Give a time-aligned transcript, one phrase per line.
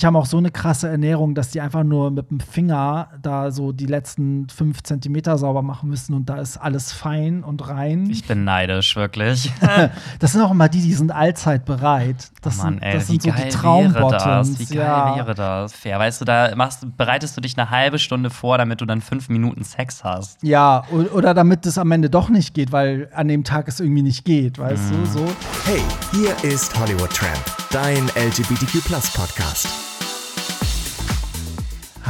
[0.00, 3.50] manche haben auch so eine krasse Ernährung, dass die einfach nur mit dem Finger da
[3.50, 8.08] so die letzten fünf Zentimeter sauber machen müssen und da ist alles fein und rein.
[8.08, 9.52] Ich bin neidisch, wirklich.
[10.18, 12.30] das sind auch immer die, die sind allzeit bereit.
[12.40, 14.58] Das Mann, sind, ey, das wie sind so geil die Traumbottoms.
[14.58, 15.16] Wie geil ja.
[15.16, 15.74] wäre das?
[15.74, 15.98] Fair.
[15.98, 19.28] Weißt du, da machst, bereitest du dich eine halbe Stunde vor, damit du dann fünf
[19.28, 20.42] Minuten Sex hast.
[20.42, 24.02] Ja, oder damit es am Ende doch nicht geht, weil an dem Tag es irgendwie
[24.02, 24.96] nicht geht, weißt Mhm.
[24.96, 25.26] du, so.
[25.66, 25.82] Hey,
[26.12, 28.80] hier ist Hollywood Tramp, dein LGBTQ
[29.14, 29.89] Podcast.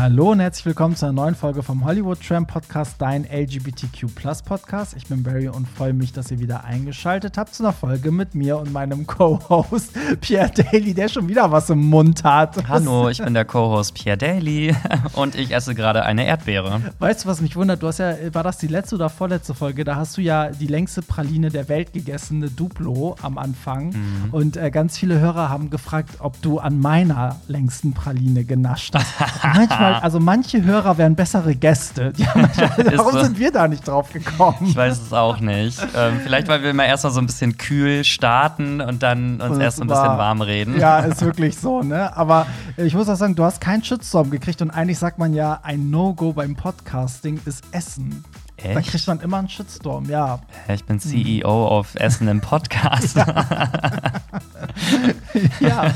[0.01, 4.07] Hallo und herzlich willkommen zu einer neuen Folge vom Hollywood Tram Podcast, dein LGBTQ
[4.47, 4.97] Podcast.
[4.97, 8.35] Ich bin Barry und freue mich, dass ihr wieder eingeschaltet habt zu einer Folge mit
[8.35, 9.93] mir und meinem Co-Host
[10.23, 12.67] Pierre Daly, der schon wieder was im Mund hat.
[12.67, 14.75] Hallo, ich bin der Co-Host Pierre Daly
[15.17, 16.81] und ich esse gerade eine Erdbeere.
[16.99, 17.83] Weißt du, was mich wundert?
[17.83, 19.85] Du hast ja, war das die letzte oder vorletzte Folge?
[19.85, 23.89] Da hast du ja die längste Praline der Welt gegessen, eine Duplo am Anfang.
[23.89, 24.29] Mhm.
[24.31, 29.11] Und äh, ganz viele Hörer haben gefragt, ob du an meiner längsten Praline genascht hast.
[29.45, 32.13] Und manchmal, also manche Hörer wären bessere Gäste.
[32.27, 32.49] Haben,
[32.97, 33.23] warum so.
[33.25, 34.57] sind wir da nicht drauf gekommen?
[34.63, 35.79] Ich weiß es auch nicht.
[35.97, 39.61] Ähm, vielleicht, weil wir immer erstmal so ein bisschen kühl starten und dann uns Und
[39.61, 40.79] erst so ein war- bisschen warm reden.
[40.79, 42.17] Ja, ist wirklich so, ne?
[42.17, 45.61] Aber ich muss auch sagen, du hast keinen Shitstorm gekriegt und eigentlich sagt man ja,
[45.63, 48.25] ein No-Go beim Podcasting ist Essen.
[48.63, 48.91] Da Echt?
[48.91, 50.41] kriegt man immer einen Shitstorm, ja.
[50.69, 53.17] Ich bin CEO auf Essen im Podcast.
[55.61, 55.95] ja.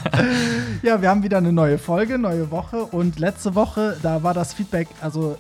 [0.83, 2.85] ja, wir haben wieder eine neue Folge, neue Woche.
[2.85, 5.37] Und letzte Woche, da war das Feedback also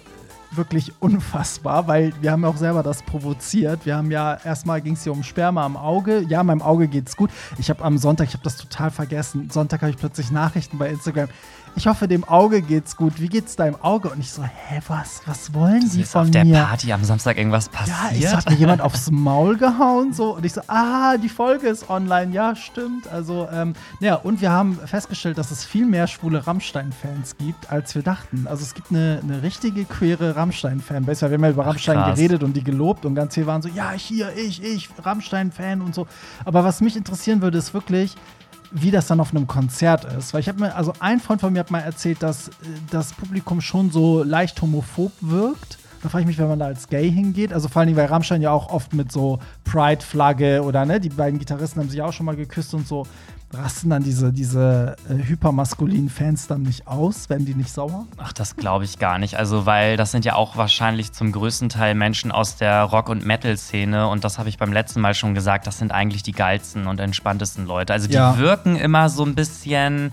[0.56, 3.84] wirklich unfassbar, weil wir haben ja auch selber das provoziert.
[3.86, 6.20] Wir haben ja erstmal ging es hier um Sperma am Auge.
[6.28, 7.30] Ja, meinem Auge geht's gut.
[7.58, 9.50] Ich habe am Sonntag, ich habe das total vergessen.
[9.50, 11.28] Sonntag habe ich plötzlich Nachrichten bei Instagram.
[11.76, 13.20] Ich hoffe, dem Auge geht's gut.
[13.20, 14.08] Wie geht's deinem Auge?
[14.08, 16.62] Und ich so, hä, was, was wollen die Ist von auf der mir?
[16.62, 18.12] Party am Samstag irgendwas Ja, passiert?
[18.22, 21.66] ich so, hat mir jemand aufs Maul gehauen so und ich so, ah, die Folge
[21.66, 23.08] ist online, ja, stimmt.
[23.08, 27.92] Also, ähm, ja, und wir haben festgestellt, dass es viel mehr schwule Rammstein-Fans gibt, als
[27.96, 28.46] wir dachten.
[28.48, 31.22] Also es gibt eine, eine richtige queere Rammstein-Fanbase.
[31.22, 32.16] weil Wir haben ja über Rammstein krass.
[32.16, 35.94] geredet und die gelobt und ganz viele waren so, ja, hier, ich, ich, Rammstein-Fan und
[35.94, 36.06] so.
[36.44, 38.14] Aber was mich interessieren würde, ist wirklich,
[38.70, 40.34] wie das dann auf einem Konzert ist.
[40.34, 42.52] Weil ich habe mir, also ein Freund von mir hat mal erzählt, dass äh,
[42.90, 45.78] das Publikum schon so leicht homophob wirkt.
[46.02, 47.52] Da frage ich mich, wenn man da als gay hingeht.
[47.52, 51.08] Also vor allen Dingen, weil Rammstein ja auch oft mit so Pride-Flagge oder ne, die
[51.08, 53.06] beiden Gitarristen haben sich auch schon mal geküsst und so.
[53.54, 57.28] Rasten dann diese, diese äh, hypermaskulinen Fans dann nicht aus?
[57.30, 58.06] Werden die nicht sauer?
[58.18, 59.36] Ach, das glaube ich gar nicht.
[59.36, 63.24] Also, weil das sind ja auch wahrscheinlich zum größten Teil Menschen aus der Rock- und
[63.24, 64.08] Metal-Szene.
[64.08, 65.66] Und das habe ich beim letzten Mal schon gesagt.
[65.66, 67.92] Das sind eigentlich die geilsten und entspanntesten Leute.
[67.92, 68.38] Also, die Ja.
[68.38, 70.12] wirken immer so ein bisschen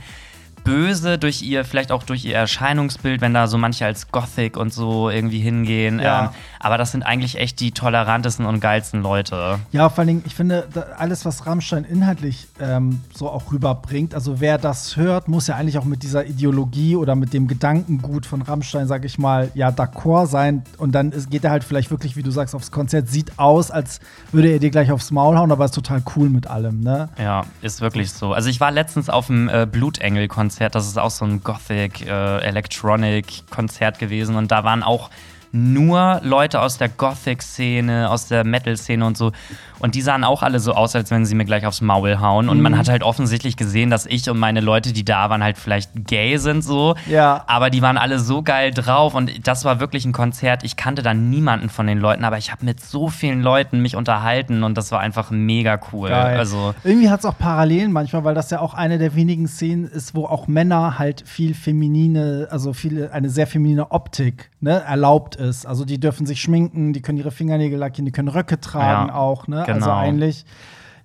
[0.63, 4.71] böse durch ihr, vielleicht auch durch ihr Erscheinungsbild, wenn da so manche als Gothic und
[4.71, 5.99] so irgendwie hingehen.
[5.99, 6.25] Ja.
[6.25, 6.29] Ähm,
[6.61, 9.59] aber das sind eigentlich echt die tolerantesten und geilsten Leute.
[9.71, 10.67] Ja, vor allen Dingen, ich finde,
[10.97, 15.79] alles, was Rammstein inhaltlich ähm, so auch rüberbringt, also wer das hört, muss ja eigentlich
[15.79, 20.27] auch mit dieser Ideologie oder mit dem Gedankengut von Rammstein, sag ich mal, ja, d'accord
[20.27, 20.63] sein.
[20.77, 23.99] Und dann geht er halt vielleicht wirklich, wie du sagst, aufs Konzert, sieht aus, als
[24.31, 27.09] würde er dir gleich aufs Maul hauen, aber ist total cool mit allem, ne?
[27.17, 28.33] Ja, ist wirklich so.
[28.33, 32.37] Also ich war letztens auf dem äh, Blutengel-Konzert, das ist auch so ein Gothic äh,
[32.39, 35.09] Electronic-Konzert gewesen und da waren auch
[35.51, 39.31] nur Leute aus der Gothic-Szene, aus der Metal-Szene und so.
[39.79, 42.49] Und die sahen auch alle so aus, als wenn sie mir gleich aufs Maul hauen.
[42.49, 45.57] Und man hat halt offensichtlich gesehen, dass ich und meine Leute, die da waren, halt
[45.57, 46.95] vielleicht gay sind so.
[47.09, 47.43] Ja.
[47.47, 50.63] Aber die waren alle so geil drauf und das war wirklich ein Konzert.
[50.63, 53.95] Ich kannte da niemanden von den Leuten, aber ich habe mit so vielen Leuten mich
[53.95, 56.09] unterhalten und das war einfach mega cool.
[56.09, 56.37] Geil.
[56.37, 59.85] Also Irgendwie hat es auch Parallelen manchmal, weil das ja auch eine der wenigen Szenen
[59.85, 65.35] ist, wo auch Männer halt viel feminine, also viele, eine sehr feminine Optik ne, erlaubt
[65.41, 65.65] ist.
[65.65, 69.15] Also die dürfen sich schminken, die können ihre Fingernägel lackieren, die können Röcke tragen Ja,
[69.15, 69.67] auch, ne?
[69.67, 69.97] Also genau.
[69.97, 70.45] eigentlich.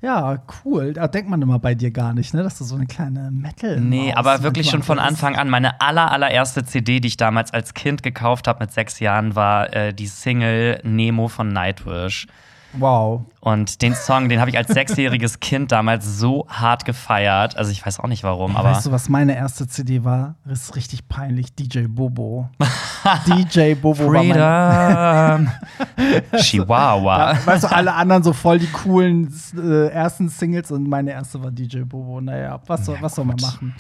[0.02, 0.92] Ja, cool.
[0.92, 2.42] Da denkt man immer bei dir gar nicht, ne?
[2.42, 3.80] Dass du so eine kleine Metal.
[3.80, 5.48] Nee, aber wirklich schon von Anfang an.
[5.48, 9.75] Meine aller, allererste CD, die ich damals als Kind gekauft habe mit sechs Jahren, war
[9.75, 12.26] äh, die Single Nemo von Nightwish.
[12.75, 13.22] Wow.
[13.46, 17.56] Und den Song, den habe ich als sechsjähriges Kind damals so hart gefeiert.
[17.56, 20.34] Also ich weiß auch nicht warum, aber weißt du, was meine erste CD war?
[20.44, 21.54] Das ist richtig peinlich.
[21.54, 22.50] DJ Bobo.
[23.28, 25.48] DJ Bobo war mein
[25.96, 27.34] Freedom, Chihuahua.
[27.34, 31.40] Ja, weißt du, alle anderen so voll die coolen äh, ersten Singles und meine erste
[31.40, 32.20] war DJ Bobo.
[32.20, 33.76] Naja, was soll, was soll man machen?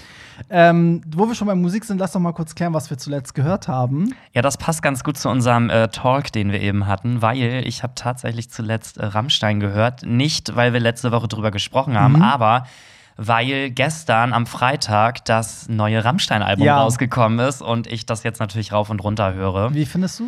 [0.50, 3.34] Ähm, wo wir schon bei Musik sind, lass doch mal kurz klären, was wir zuletzt
[3.34, 4.14] gehört haben.
[4.32, 7.82] Ja, das passt ganz gut zu unserem äh, Talk, den wir eben hatten, weil ich
[7.82, 10.04] habe tatsächlich zuletzt äh, Rammstein gehört.
[10.04, 12.66] Nicht, weil wir letzte Woche drüber gesprochen haben, aber
[13.16, 16.82] weil gestern am Freitag das neue Rammstein-Album Ja.
[16.82, 19.72] rausgekommen ist und ich das jetzt natürlich rauf und runter höre.
[19.72, 20.24] Wie findest du?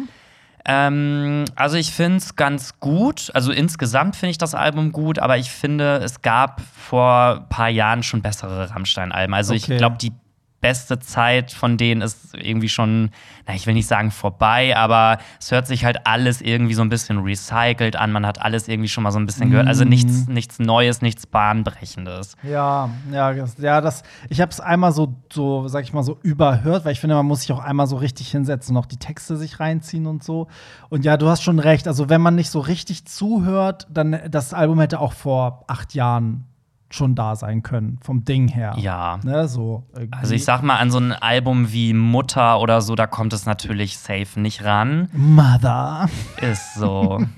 [0.65, 3.31] Ähm, also ich finde es ganz gut.
[3.35, 7.69] Also insgesamt finde ich das Album gut, aber ich finde, es gab vor ein paar
[7.69, 9.35] Jahren schon bessere Rammstein-Alben.
[9.35, 9.73] Also Okay.
[9.73, 10.13] ich glaube, die
[10.61, 13.11] beste Zeit von denen ist irgendwie schon,
[13.47, 16.89] na, ich will nicht sagen vorbei, aber es hört sich halt alles irgendwie so ein
[16.89, 18.11] bisschen recycelt an.
[18.11, 19.69] Man hat alles irgendwie schon mal so ein bisschen gehört.
[19.69, 22.37] Also nichts, nichts Neues, nichts Bahnbrechendes.
[22.43, 26.19] Ja, ja, das, ja, das, ich habe es einmal so, so, sag ich mal, so
[26.23, 28.99] überhört, weil ich finde, man muss sich auch einmal so richtig hinsetzen und auch die
[28.99, 30.49] Texte sich reinziehen und so.
[30.89, 31.87] Und ja, du hast schon recht.
[31.87, 36.48] Also, wenn man nicht so richtig zuhört, dann das Album hätte auch vor acht Jahren
[36.91, 38.75] schon da sein können, vom Ding her.
[38.79, 39.19] Ja.
[39.23, 40.19] Ne, so irgendwie.
[40.19, 43.47] Also ich sag mal, an so ein Album wie Mutter oder so, da kommt es
[43.47, 45.09] natürlich safe nicht ran.
[45.13, 46.09] Mother.
[46.41, 47.21] Ist so.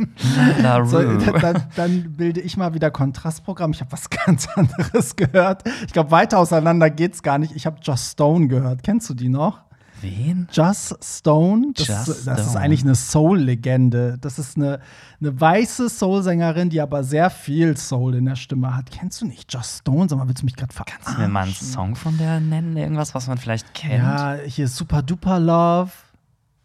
[0.85, 1.01] So,
[1.41, 3.73] dann, dann bilde ich mal wieder Kontrastprogramm.
[3.73, 5.63] Ich habe was ganz anderes gehört.
[5.87, 7.55] Ich glaube, weiter auseinander geht's gar nicht.
[7.55, 8.83] Ich habe Just Stone gehört.
[8.83, 9.61] Kennst du die noch?
[10.01, 10.49] Wen?
[10.53, 11.73] Just Stone.
[11.75, 14.17] Das, Just das ist eigentlich eine Soul-Legende.
[14.21, 14.81] Das ist eine,
[15.21, 18.91] eine weiße Soul-Sängerin, die aber sehr viel Soul in der Stimme hat.
[18.91, 20.09] Kennst du nicht Just Stone?
[20.09, 20.99] Sag mal, willst du mich gerade verarschen?
[21.03, 22.77] Kannst du mir mal einen Song von der nennen?
[22.77, 24.03] Irgendwas, was man vielleicht kennt?
[24.03, 25.91] Ja, hier Super Duper Love.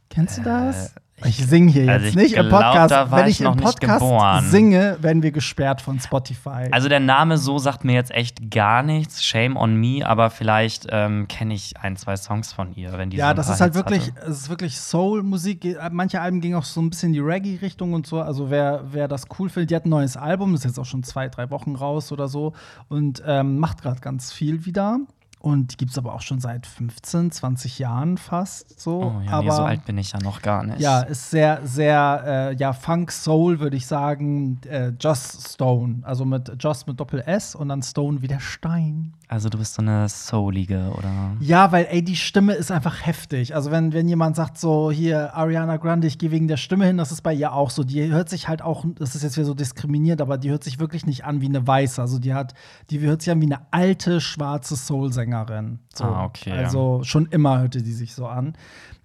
[0.10, 0.94] Kennst du das?
[1.24, 2.92] Äh, ich singe hier also jetzt ich nicht im glaub, Podcast.
[2.92, 6.68] da war Wenn ich ich noch im nicht Podcast singe, werden wir gesperrt von Spotify.
[6.72, 9.24] Also der Name so sagt mir jetzt echt gar nichts.
[9.24, 13.18] Shame on me, aber vielleicht ähm, kenne ich ein, zwei Songs von ihr, wenn die
[13.18, 14.30] so ja, ein das ist halt Hits wirklich, hatte.
[14.30, 15.78] es ist wirklich Soul-Musik.
[15.92, 18.20] Manche Alben gingen auch so ein bisschen in die Reggae-Richtung und so.
[18.20, 21.04] Also wer, wer das cool findet, die hat ein neues Album, ist jetzt auch schon
[21.04, 22.54] zwei, drei Wochen raus oder so
[22.90, 25.00] und ähm, macht gerade ganz viel wieder.
[25.46, 29.16] Und die gibt es aber auch schon seit 15, 20 Jahren fast so.
[29.16, 30.80] Oh ja, aber nee, so alt bin ich ja noch gar nicht.
[30.80, 34.60] Ja, ist sehr, sehr, äh, ja, Funk Soul, würde ich sagen.
[34.68, 36.00] Äh, Just Stone.
[36.02, 39.14] Also mit Just mit Doppel S und dann Stone wie der Stein.
[39.28, 41.36] Also du bist so eine Soulige, oder?
[41.40, 43.56] Ja, weil, ey, die Stimme ist einfach heftig.
[43.56, 46.98] Also, wenn, wenn jemand sagt, so, hier, Ariana Grande, ich gehe wegen der Stimme hin,
[46.98, 47.84] das ist bei ihr auch so.
[47.84, 50.80] Die hört sich halt auch, das ist jetzt wieder so diskriminiert, aber die hört sich
[50.80, 52.00] wirklich nicht an wie eine Weiße.
[52.02, 52.54] Also, die hat,
[52.92, 55.80] die hört sich an wie eine alte, schwarze Soul-Sängerin.
[55.96, 56.04] So.
[56.04, 56.52] Ah, okay.
[56.52, 58.54] Also, schon immer hörte die sich so an.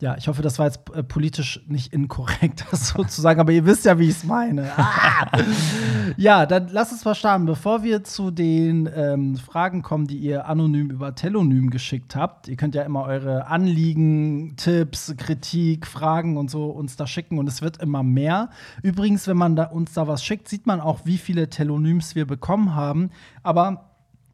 [0.01, 3.85] Ja, ich hoffe, das war jetzt äh, politisch nicht inkorrekt, das sozusagen, aber ihr wisst
[3.85, 4.71] ja, wie ich es meine.
[4.77, 5.27] Ah!
[6.17, 7.45] ja, dann lasst uns mal starten.
[7.45, 12.57] Bevor wir zu den ähm, Fragen kommen, die ihr anonym über Telonym geschickt habt, ihr
[12.57, 17.63] könnt ja immer eure Anliegen, Tipps, Kritik, Fragen und so uns da schicken und es
[17.63, 18.51] wird immer mehr.
[18.83, 22.27] Übrigens, wenn man da, uns da was schickt, sieht man auch, wie viele Telonyms wir
[22.27, 23.11] bekommen haben.
[23.43, 23.91] Aber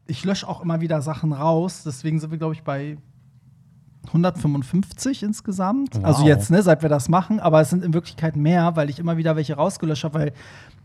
[0.07, 2.97] ich lösche auch immer wieder Sachen raus, deswegen sind wir, glaube ich, bei
[4.07, 5.95] 155 insgesamt.
[5.95, 6.03] Wow.
[6.05, 8.99] Also jetzt, ne, seit wir das machen, aber es sind in Wirklichkeit mehr, weil ich
[8.99, 10.33] immer wieder welche rausgelöscht habe, weil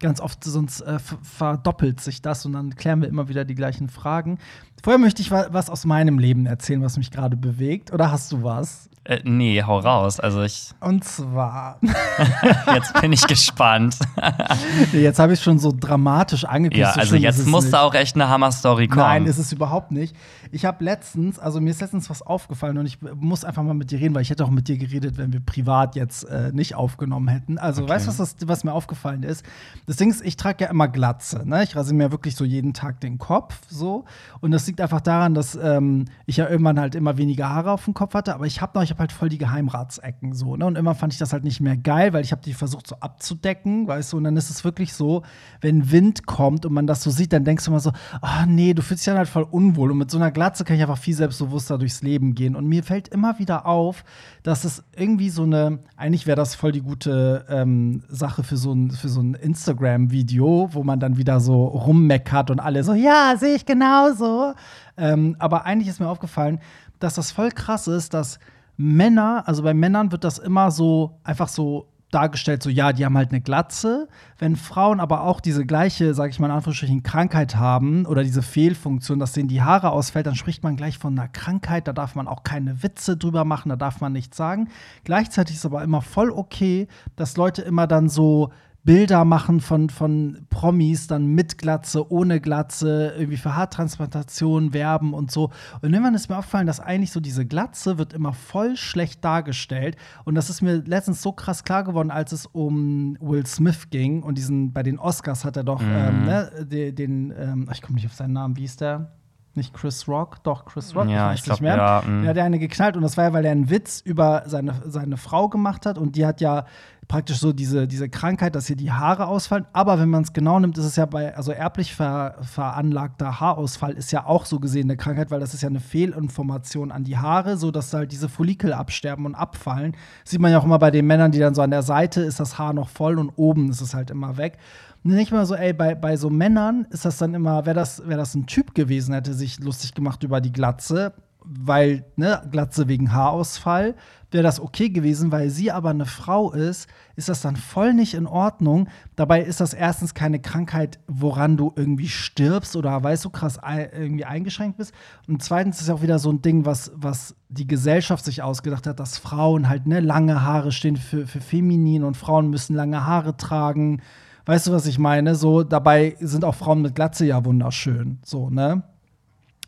[0.00, 3.54] ganz oft sonst äh, ver- verdoppelt sich das und dann klären wir immer wieder die
[3.54, 4.38] gleichen Fragen.
[4.82, 7.92] Vorher möchte ich wa was aus meinem Leben erzählen, was mich gerade bewegt.
[7.92, 8.88] Oder hast du was?
[9.04, 10.20] Äh, nee, hau raus.
[10.20, 11.78] Also ich, Und zwar,
[12.74, 13.96] jetzt bin ich gespannt.
[14.92, 16.86] jetzt habe ich schon so dramatisch angekündigt.
[16.88, 19.00] ja, so also ist jetzt musste auch echt eine Hammer-Story kommen.
[19.00, 20.14] Nein, ist es überhaupt nicht.
[20.52, 23.90] Ich habe letztens, also mir ist letztens was aufgefallen und ich muss einfach mal mit
[23.90, 26.76] dir reden, weil ich hätte auch mit dir geredet, wenn wir privat jetzt äh, nicht
[26.76, 27.58] aufgenommen hätten.
[27.58, 27.92] Also, Okay.
[27.94, 29.44] weißt du, was, das- was mir aufgefallen ist?
[29.86, 31.42] Das Ding ist, ich trage ja immer Glatze.
[31.44, 31.64] Ne?
[31.64, 34.04] Ich rasiere mir wirklich so jeden Tag den Kopf so.
[34.40, 37.84] Und das liegt einfach daran, dass ähm, ich ja irgendwann halt immer weniger Haare auf
[37.86, 40.56] dem Kopf hatte, aber ich habe noch, habe halt voll die Geheimratsecken so.
[40.56, 40.64] Ne?
[40.64, 42.96] Und immer fand ich das halt nicht mehr geil, weil ich habe die versucht so
[42.96, 44.18] abzudecken, weißt du.
[44.18, 45.22] Und dann ist es wirklich so,
[45.60, 48.74] wenn Wind kommt und man das so sieht, dann denkst du immer so, ah nee,
[48.74, 49.90] du fühlst dich dann halt voll unwohl.
[49.90, 52.54] Und mit so einer Glatze kann ich einfach viel selbstbewusster durchs Leben gehen.
[52.54, 54.04] Und mir fällt immer wieder auf,
[54.42, 58.72] dass es irgendwie so eine, eigentlich wäre das voll die gute ähm, Sache für so
[58.72, 63.34] ein, für so ein Instagram-Video, wo man dann wieder so rummeckert und alle so, ja,
[63.36, 64.54] sehe ich genauso.
[64.96, 66.60] Ähm, aber eigentlich ist mir aufgefallen,
[67.02, 68.38] dass das voll krass ist, dass
[68.82, 73.16] Männer, also bei Männern wird das immer so einfach so dargestellt, so ja, die haben
[73.16, 74.08] halt eine Glatze.
[74.38, 78.42] Wenn Frauen aber auch diese gleiche, sag ich mal in Anführungsstrichen, Krankheit haben oder diese
[78.42, 81.88] Fehlfunktion, dass denen die Haare ausfällt, dann spricht man gleich von einer Krankheit.
[81.88, 84.68] Da darf man auch keine Witze drüber machen, da darf man nichts sagen.
[85.04, 86.86] Gleichzeitig ist aber immer voll okay,
[87.16, 88.50] dass Leute immer dann so
[88.84, 95.30] Bilder machen von, von Promis, dann mit Glatze, ohne Glatze, irgendwie für Haartransplantation werben und
[95.30, 95.50] so.
[95.82, 99.96] Und irgendwann ist mir aufgefallen, dass eigentlich so diese Glatze wird immer voll schlecht dargestellt.
[100.24, 104.24] Und das ist mir letztens so krass klar geworden, als es um Will Smith ging.
[104.24, 107.94] Und diesen, bei den Oscars hat er doch ähm, ne, den, den ähm, ich komme
[107.94, 109.12] nicht auf seinen Namen, wie ist der?
[109.54, 111.08] Nicht Chris Rock, doch Chris Rock.
[111.08, 111.76] Ja, weiß ich nicht mehr.
[111.76, 112.22] ja, mm.
[112.22, 114.82] Der hat ja eine geknallt und das war ja, weil er einen Witz über seine,
[114.86, 116.64] seine Frau gemacht hat und die hat ja
[117.08, 119.66] praktisch so diese, diese Krankheit, dass hier die Haare ausfallen.
[119.72, 123.92] Aber wenn man es genau nimmt, ist es ja bei, also erblich ver, veranlagter Haarausfall
[123.92, 127.18] ist ja auch so gesehen eine Krankheit, weil das ist ja eine Fehlinformation an die
[127.18, 129.96] Haare, so dass halt diese Follikel absterben und abfallen.
[130.24, 132.40] sieht man ja auch immer bei den Männern, die dann so an der Seite ist
[132.40, 134.58] das Haar noch voll und oben ist es halt immer weg.
[135.02, 138.16] Nicht mal so, ey, bei, bei so Männern ist das dann immer, wäre das, wär
[138.16, 141.12] das ein Typ gewesen, hätte sich lustig gemacht über die Glatze,
[141.44, 143.96] weil, ne, Glatze wegen Haarausfall,
[144.32, 148.14] wäre das okay gewesen, weil sie aber eine Frau ist, ist das dann voll nicht
[148.14, 148.88] in Ordnung.
[149.16, 153.58] Dabei ist das erstens keine Krankheit, woran du irgendwie stirbst oder weißt du krass
[153.92, 154.92] irgendwie eingeschränkt bist.
[155.28, 159.00] Und zweitens ist auch wieder so ein Ding, was, was die Gesellschaft sich ausgedacht hat,
[159.00, 163.36] dass Frauen halt ne, lange Haare stehen für, für feminin und Frauen müssen lange Haare
[163.36, 164.00] tragen.
[164.46, 165.34] Weißt du, was ich meine?
[165.34, 168.18] So, dabei sind auch Frauen mit Glatze ja wunderschön.
[168.24, 168.82] So, ne?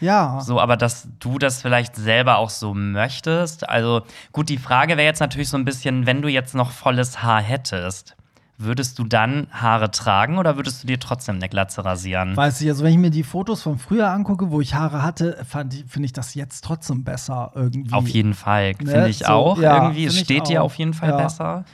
[0.00, 0.40] ja.
[0.40, 3.68] So, aber dass du das vielleicht selber auch so möchtest.
[3.68, 7.22] Also, gut, die Frage wäre jetzt natürlich so ein bisschen, wenn du jetzt noch volles
[7.22, 8.16] Haar hättest,
[8.58, 12.36] würdest du dann Haare tragen oder würdest du dir trotzdem eine Glatze rasieren?
[12.36, 15.44] Weiß ich, also wenn ich mir die Fotos von früher angucke, wo ich Haare hatte,
[15.44, 17.92] finde ich das jetzt trotzdem besser irgendwie.
[17.92, 18.90] Auf jeden Fall, ne?
[18.90, 19.58] finde ich so, auch.
[19.58, 21.16] Ja, irgendwie, es steht dir auf jeden Fall ja.
[21.16, 21.64] besser.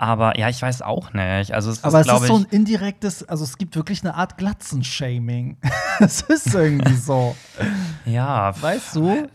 [0.00, 1.52] Aber ja, ich weiß auch nicht.
[1.52, 4.38] Also es Aber ist, es ist so ein indirektes, also es gibt wirklich eine Art
[4.38, 5.56] Glatzenshaming.
[5.98, 7.34] es ist irgendwie so.
[8.04, 8.52] Ja.
[8.62, 9.28] Weißt du?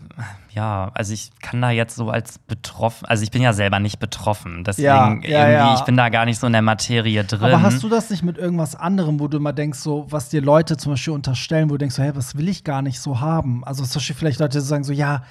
[0.52, 4.00] Ja, also ich kann da jetzt so als betroffen, also ich bin ja selber nicht
[4.00, 5.76] betroffen, deswegen ja, ja, irgendwie, ja.
[5.76, 7.42] ich bin da gar nicht so in der Materie drin.
[7.42, 10.42] Aber hast du das nicht mit irgendwas anderem, wo du immer denkst, so, was dir
[10.42, 13.20] Leute zum Beispiel unterstellen, wo du denkst, so, hey, was will ich gar nicht so
[13.20, 13.66] haben?
[13.66, 15.24] Also zum Beispiel vielleicht Leute sagen so, ja,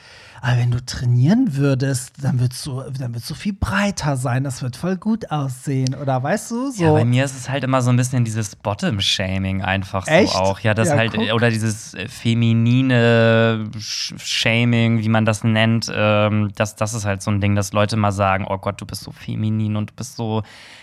[0.45, 4.43] aber wenn du trainieren würdest, dann würdest du, dann würdest du viel breiter sein.
[4.43, 5.95] Das wird voll gut aussehen.
[5.95, 6.73] Oder weißt du?
[6.73, 6.83] So.
[6.83, 10.33] Ja, bei mir ist es halt immer so ein bisschen dieses Bottom-Shaming einfach Echt?
[10.33, 10.59] so auch.
[10.59, 11.33] Ja, das ja, halt, guck.
[11.33, 15.89] oder dieses äh, feminine Shaming, wie man das nennt.
[15.95, 18.85] Ähm, das, das ist halt so ein Ding, dass Leute mal sagen: Oh Gott, du
[18.85, 20.43] bist so feminin und du bist so,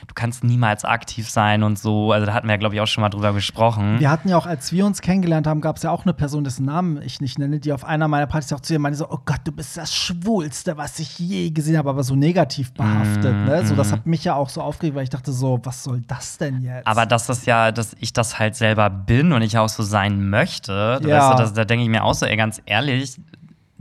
[0.09, 2.11] du kannst niemals aktiv sein und so.
[2.11, 3.99] Also da hatten wir ja, glaube ich, auch schon mal drüber gesprochen.
[3.99, 6.43] Wir hatten ja auch, als wir uns kennengelernt haben, gab es ja auch eine Person,
[6.43, 9.07] dessen Namen ich nicht nenne, die auf einer meiner Partys auch zu ihr meinte: so,
[9.09, 13.35] Oh Gott, du bist das Schwulste, was ich je gesehen habe, aber so negativ behaftet.
[13.35, 13.65] Mm, ne?
[13.65, 13.93] So, das mm.
[13.93, 16.87] hat mich ja auch so aufgeregt, weil ich dachte so, was soll das denn jetzt?
[16.87, 20.29] Aber das ist ja, dass ich das halt selber bin und ich auch so sein
[20.29, 20.99] möchte.
[21.03, 21.29] Ja.
[21.29, 23.15] Weißt du, das, da denke ich mir auch so, ey, ganz ehrlich,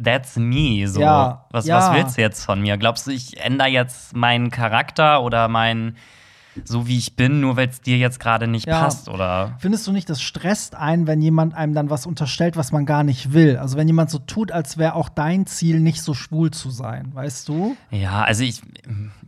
[0.03, 0.87] that's me.
[0.87, 1.79] So, ja, was, ja.
[1.79, 2.77] was willst du jetzt von mir?
[2.77, 5.97] Glaubst du, ich ändere jetzt meinen Charakter oder meinen
[6.65, 8.81] so wie ich bin, nur weil es dir jetzt gerade nicht ja.
[8.81, 9.57] passt, oder?
[9.59, 13.05] Findest du nicht, das stresst ein, wenn jemand einem dann was unterstellt, was man gar
[13.05, 13.57] nicht will?
[13.57, 17.15] Also wenn jemand so tut, als wäre auch dein Ziel, nicht so schwul zu sein,
[17.15, 17.77] weißt du?
[17.91, 18.63] Ja, also ich,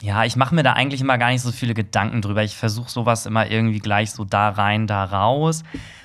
[0.03, 2.43] ja, ich mache mir da eigentlich immer gar nicht so viele Gedanken drüber.
[2.43, 5.63] Ich versuche sowas immer irgendwie gleich so da rein, da raus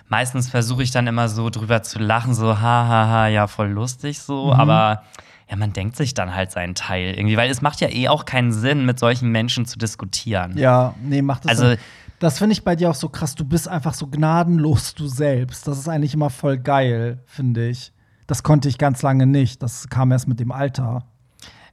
[0.08, 3.70] meistens versuche ich dann immer so drüber zu lachen, so hahaha, ha, ha, ja, voll
[3.70, 4.60] lustig so, mhm.
[4.60, 5.04] aber
[5.50, 8.26] ja, man denkt sich dann halt seinen Teil irgendwie, weil es macht ja eh auch
[8.26, 10.58] keinen Sinn, mit solchen Menschen zu diskutieren.
[10.58, 11.78] Ja, nee, macht das also, Sinn.
[12.20, 13.36] Das finde ich bei dir auch so krass.
[13.36, 15.68] Du bist einfach so gnadenlos du selbst.
[15.68, 17.92] Das ist eigentlich immer voll geil, finde ich.
[18.26, 19.62] Das konnte ich ganz lange nicht.
[19.62, 21.04] Das kam erst mit dem Alter.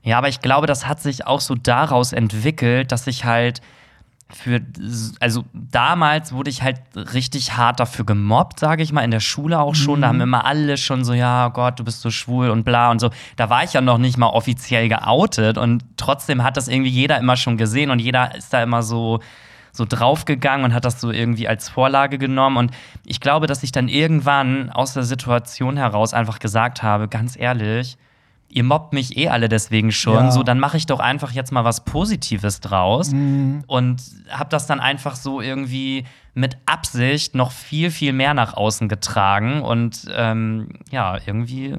[0.02, 3.60] Ja, aber ich glaube, das hat sich auch so daraus entwickelt, dass ich halt
[4.30, 4.60] für,
[5.20, 9.60] also damals wurde ich halt richtig hart dafür gemobbt, sage ich mal, in der Schule
[9.60, 9.98] auch schon.
[9.98, 10.02] Mhm.
[10.02, 12.90] Da haben immer alle schon so, ja, oh Gott, du bist so schwul und bla
[12.90, 13.10] und so.
[13.36, 17.18] Da war ich ja noch nicht mal offiziell geoutet und trotzdem hat das irgendwie jeder
[17.18, 19.20] immer schon gesehen und jeder ist da immer so,
[19.72, 22.56] so draufgegangen und hat das so irgendwie als Vorlage genommen.
[22.56, 22.70] Und
[23.04, 27.96] ich glaube, dass ich dann irgendwann aus der Situation heraus einfach gesagt habe, ganz ehrlich,
[28.52, 30.30] ihr mobbt mich eh alle deswegen schon, ja.
[30.30, 33.64] so dann mache ich doch einfach jetzt mal was Positives draus mhm.
[33.66, 36.04] und habe das dann einfach so irgendwie
[36.34, 41.76] mit Absicht noch viel, viel mehr nach außen getragen und ähm, ja, irgendwie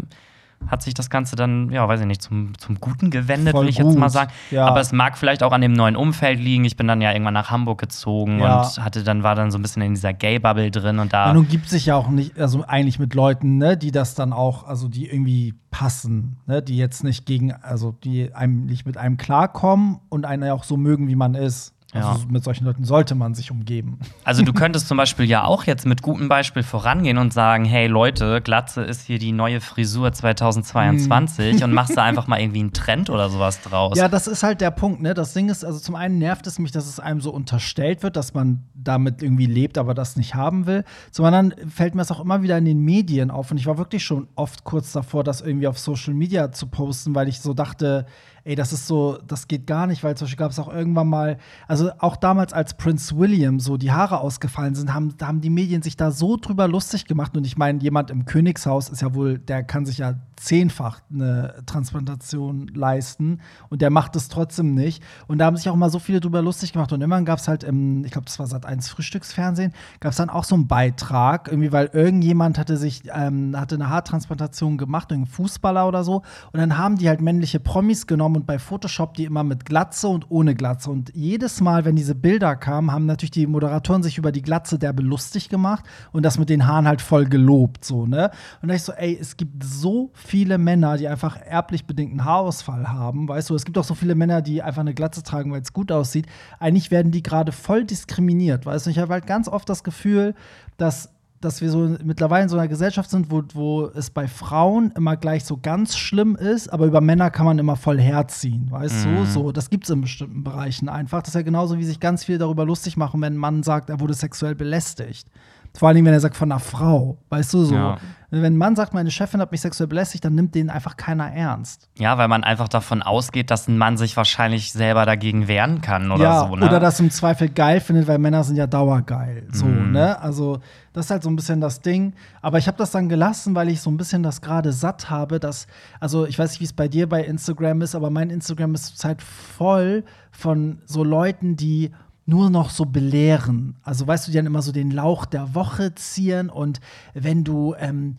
[0.67, 3.77] hat sich das Ganze dann, ja, weiß ich nicht, zum, zum Guten gewendet, will ich
[3.77, 3.87] gut.
[3.87, 4.31] jetzt mal sagen.
[4.51, 4.65] Ja.
[4.65, 6.65] Aber es mag vielleicht auch an dem neuen Umfeld liegen.
[6.65, 8.61] Ich bin dann ja irgendwann nach Hamburg gezogen ja.
[8.61, 11.27] und hatte dann, war dann so ein bisschen in dieser Gay-Bubble drin und da.
[11.27, 14.33] Ja, nun gibt sich ja auch nicht, also eigentlich mit Leuten, ne, die das dann
[14.33, 18.97] auch, also die irgendwie passen, ne, die jetzt nicht gegen, also die einem nicht mit
[18.97, 21.72] einem klarkommen und einen auch so mögen, wie man ist.
[21.93, 22.25] Also Ja.
[22.29, 23.99] mit solchen Leuten sollte man sich umgeben.
[24.23, 27.87] Also du könntest zum Beispiel ja auch jetzt mit gutem Beispiel vorangehen und sagen, hey
[27.87, 32.73] Leute, Glatze ist hier die neue Frisur 2022 und machst da einfach mal irgendwie einen
[32.73, 33.97] Trend oder sowas draus.
[33.97, 35.13] Ja, das ist halt der Punkt, ne?
[35.13, 38.15] Das Ding ist, also zum einen nervt es mich, dass es einem so unterstellt wird,
[38.15, 40.83] dass man damit irgendwie lebt, aber das nicht haben will.
[41.11, 43.77] Zum anderen fällt mir das auch immer wieder in den Medien auf und ich war
[43.77, 47.53] wirklich schon oft kurz davor, das irgendwie auf Social Media zu posten, weil ich so
[47.53, 48.05] dachte,
[48.45, 51.07] ey, das ist so, das geht gar nicht, weil zum Beispiel gab es auch irgendwann
[51.07, 55.49] mal, also auch damals, als Prince William so die Haare ausgefallen sind, haben, haben die
[55.49, 57.35] Medien sich da so drüber lustig gemacht.
[57.35, 61.63] Und ich meine, jemand im Königshaus ist ja wohl, der kann sich ja zehnfach eine
[61.65, 65.01] Transplantation leisten und der macht es trotzdem nicht.
[65.27, 66.91] Und da haben sich auch mal so viele drüber lustig gemacht.
[66.91, 70.17] Und irgendwann gab es halt im, ich glaube, das war seit 1 Frühstücksfernsehen, gab es
[70.17, 75.11] dann auch so einen Beitrag, irgendwie, weil irgendjemand hatte sich, ähm, hatte eine Haartransplantation gemacht,
[75.11, 76.23] irgendein Fußballer oder so.
[76.51, 80.07] Und dann haben die halt männliche Promis genommen und bei Photoshop die immer mit Glatze
[80.07, 80.91] und ohne Glatze.
[80.91, 84.79] Und jedes Mal, wenn diese Bilder kamen, haben natürlich die Moderatoren sich über die Glatze
[84.79, 88.31] derbe lustig gemacht und das mit den Haaren halt voll gelobt, so, ne?
[88.61, 92.89] Und da ich so, ey, es gibt so viele Männer, die einfach erblich bedingten Haarausfall
[92.89, 95.61] haben, weißt du, es gibt auch so viele Männer, die einfach eine Glatze tragen, weil
[95.61, 96.27] es gut aussieht.
[96.59, 98.89] Eigentlich werden die gerade voll diskriminiert, weißt du?
[98.89, 100.35] Ich habe halt ganz oft das Gefühl,
[100.77, 101.12] dass
[101.43, 105.17] dass wir so mittlerweile in so einer Gesellschaft sind, wo, wo es bei Frauen immer
[105.17, 109.25] gleich so ganz schlimm ist, aber über Männer kann man immer voll herziehen, weißt du?
[109.25, 111.21] So, das gibt es in bestimmten Bereichen einfach.
[111.21, 113.89] Das ist ja genauso, wie sich ganz viel darüber lustig machen, wenn ein Mann sagt,
[113.89, 115.27] er wurde sexuell belästigt.
[115.75, 117.73] Vor allem, wenn er sagt von einer Frau, weißt du so.
[117.75, 117.97] Ja.
[118.29, 121.31] Wenn ein Mann sagt, meine Chefin hat mich sexuell belästigt, dann nimmt den einfach keiner
[121.31, 121.87] ernst.
[121.99, 126.11] Ja, weil man einfach davon ausgeht, dass ein Mann sich wahrscheinlich selber dagegen wehren kann
[126.11, 126.55] oder ja, so.
[126.55, 126.65] Ne?
[126.65, 129.47] oder das im Zweifel geil findet, weil Männer sind ja dauergeil.
[129.51, 129.91] So, Mhm.
[129.91, 130.19] ne?
[130.19, 130.59] Also,
[130.93, 132.13] das ist halt so ein bisschen das Ding.
[132.41, 135.39] Aber ich habe das dann gelassen, weil ich so ein bisschen das gerade satt habe,
[135.39, 135.67] dass,
[135.99, 138.85] also ich weiß nicht, wie es bei dir bei Instagram ist, aber mein Instagram ist
[138.87, 141.91] zurzeit voll von so Leuten, die
[142.25, 143.75] nur noch so belehren.
[143.83, 146.79] Also weißt du, die dann immer so den Lauch der Woche ziehen und
[147.13, 148.17] wenn du ähm,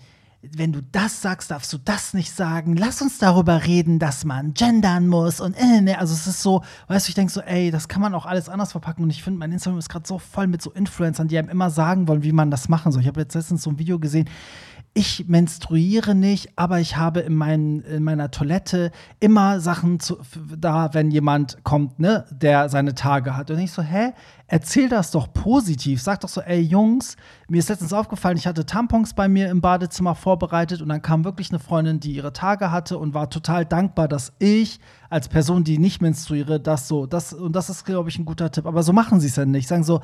[0.53, 2.77] wenn du das sagst, darfst du das nicht sagen.
[2.77, 5.99] Lass uns darüber reden, dass man gendern muss und äh, ne.
[5.99, 8.49] Also es ist so, weißt du, ich denke so, ey, das kann man auch alles
[8.49, 9.05] anders verpacken.
[9.05, 11.71] Und ich finde, mein Instagram ist gerade so voll mit so Influencern, die einem immer
[11.71, 13.03] sagen wollen, wie man das machen soll.
[13.03, 14.29] Ich habe jetzt letztens so ein Video gesehen.
[14.97, 20.19] Ich menstruiere nicht, aber ich habe in, mein, in meiner Toilette immer Sachen zu,
[20.57, 23.51] da, wenn jemand kommt, ne, der seine Tage hat.
[23.51, 24.13] Und ich so, hä?
[24.47, 26.01] Erzähl das doch positiv.
[26.01, 27.17] Sag doch so, ey Jungs,
[27.49, 31.25] mir ist letztens aufgefallen, ich hatte Tampons bei mir im Badezimmer vorbereitet und dann kam
[31.25, 34.79] wirklich eine Freundin, die ihre Tage hatte und war total dankbar, dass ich
[35.11, 38.53] als Person, die nicht menstruiere, das so, das und das ist, glaube ich, ein guter
[38.53, 38.65] Tipp.
[38.65, 39.67] Aber so machen sie es ja nicht.
[39.67, 40.03] Sagen so,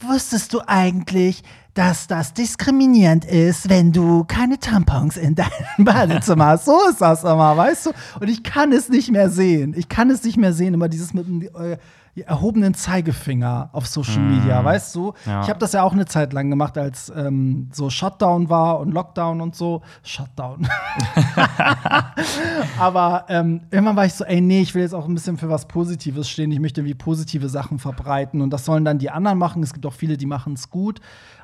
[0.00, 1.42] Wusstest du eigentlich,
[1.74, 6.66] dass das diskriminierend ist, wenn du keine Tampons in deinem Badezimmer hast?
[6.66, 7.90] So ist das immer, weißt du?
[8.20, 9.74] Und ich kann es nicht mehr sehen.
[9.76, 11.78] Ich kann es nicht mehr sehen, immer dieses mit dem äh,
[12.22, 15.14] erhobenen Zeigefinger auf Social Media, weißt du?
[15.26, 15.42] Ja.
[15.42, 18.92] Ich habe das ja auch eine Zeit lang gemacht, als ähm, so Shutdown war und
[18.92, 19.82] Lockdown und so.
[20.02, 20.68] Shutdown.
[22.78, 25.48] Aber ähm, irgendwann war ich so, ey, nee, ich will jetzt auch ein bisschen für
[25.48, 26.50] was Positives stehen.
[26.52, 28.40] Ich möchte irgendwie positive Sachen verbreiten.
[28.40, 29.62] Und das sollen dann die anderen machen.
[29.62, 31.00] Es gibt auch viele, die machen es gut.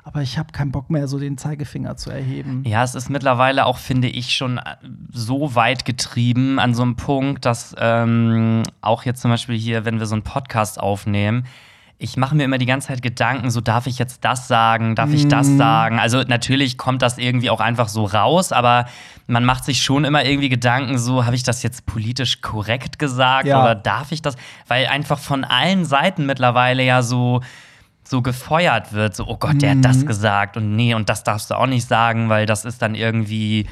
[0.07, 2.63] Aber ich habe keinen Bock mehr, so den Zeigefinger zu erheben.
[2.67, 4.75] Ja, es ist mittlerweile auch, finde ich, schon äh,
[5.11, 9.97] so weit getrieben an so einem Punkt, dass ähm, auch jetzt zum Beispiel hier, wenn
[9.97, 11.45] wir so einen Podcast aufnehmen,
[11.97, 15.11] ich mache mir immer die ganze Zeit Gedanken, so darf ich jetzt das sagen, darf
[15.11, 15.97] ich das sagen?
[15.97, 18.85] Also natürlich kommt das irgendwie auch einfach so raus, aber
[19.27, 23.47] man macht sich schon immer irgendwie Gedanken, so habe ich das jetzt politisch korrekt gesagt
[23.47, 23.61] Ja.
[23.61, 24.35] oder darf ich das?
[24.67, 27.39] Weil einfach von allen Seiten mittlerweile ja so
[28.07, 31.49] so gefeuert wird, so, oh Gott, der hat das gesagt und nee, und das darfst
[31.51, 33.65] du auch nicht sagen, weil das ist dann irgendwie,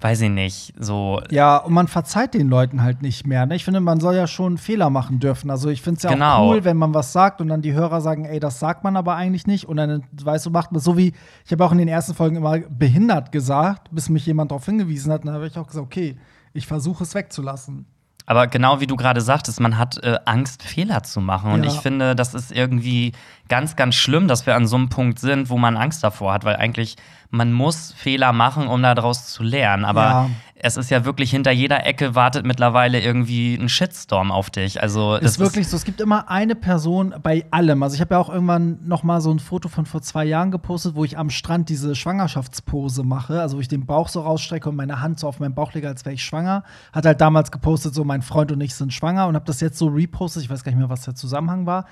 [0.00, 1.20] weiß ich nicht, so.
[1.30, 3.44] Ja, und man verzeiht den Leuten halt nicht mehr.
[3.46, 3.56] Ne?
[3.56, 5.50] Ich finde, man soll ja schon Fehler machen dürfen.
[5.50, 6.36] Also ich finde es ja Genau.
[6.36, 8.96] auch cool, wenn man was sagt und dann die Hörer sagen, ey, das sagt man
[8.96, 9.66] aber eigentlich nicht.
[9.66, 11.12] Und dann, weißt du, macht man so wie,
[11.44, 15.12] ich habe auch in den ersten Folgen immer behindert gesagt, bis mich jemand darauf hingewiesen
[15.12, 15.22] hat.
[15.22, 16.16] Und dann habe ich auch gesagt, okay,
[16.54, 17.84] ich versuche es wegzulassen.
[18.28, 21.50] Aber genau wie du gerade sagtest, man hat äh, Angst, Fehler zu machen.
[21.50, 21.70] Und Ja.
[21.72, 23.12] ich finde, das ist irgendwie
[23.48, 26.44] ganz, ganz schlimm, dass wir an so einem Punkt sind, wo man Angst davor hat,
[26.44, 26.96] weil eigentlich
[27.30, 29.86] man muss Fehler machen, um daraus zu lernen.
[29.86, 30.30] Aber Ja.
[30.60, 34.82] Es ist ja wirklich hinter jeder Ecke wartet mittlerweile irgendwie ein Shitstorm auf dich.
[34.82, 35.76] Also das ist wirklich so.
[35.76, 37.82] Es gibt immer eine Person bei allem.
[37.82, 40.50] Also ich habe ja auch irgendwann noch mal so ein Foto von vor zwei Jahren
[40.50, 43.40] gepostet, wo ich am Strand diese Schwangerschaftspose mache.
[43.40, 45.86] Also wo ich den Bauch so rausstrecke und meine Hand so auf meinen Bauch lege,
[45.86, 46.64] als wäre ich schwanger.
[46.92, 49.78] Hat halt damals gepostet, so mein Freund und ich sind schwanger und habe das jetzt
[49.78, 50.42] so repostet.
[50.42, 51.86] Ich weiß gar nicht mehr, was der Zusammenhang war.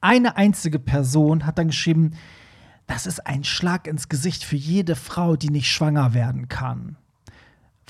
[0.00, 2.12] Eine einzige Person hat dann geschrieben,
[2.86, 6.96] das ist ein Schlag ins Gesicht für jede Frau, die nicht schwanger werden kann.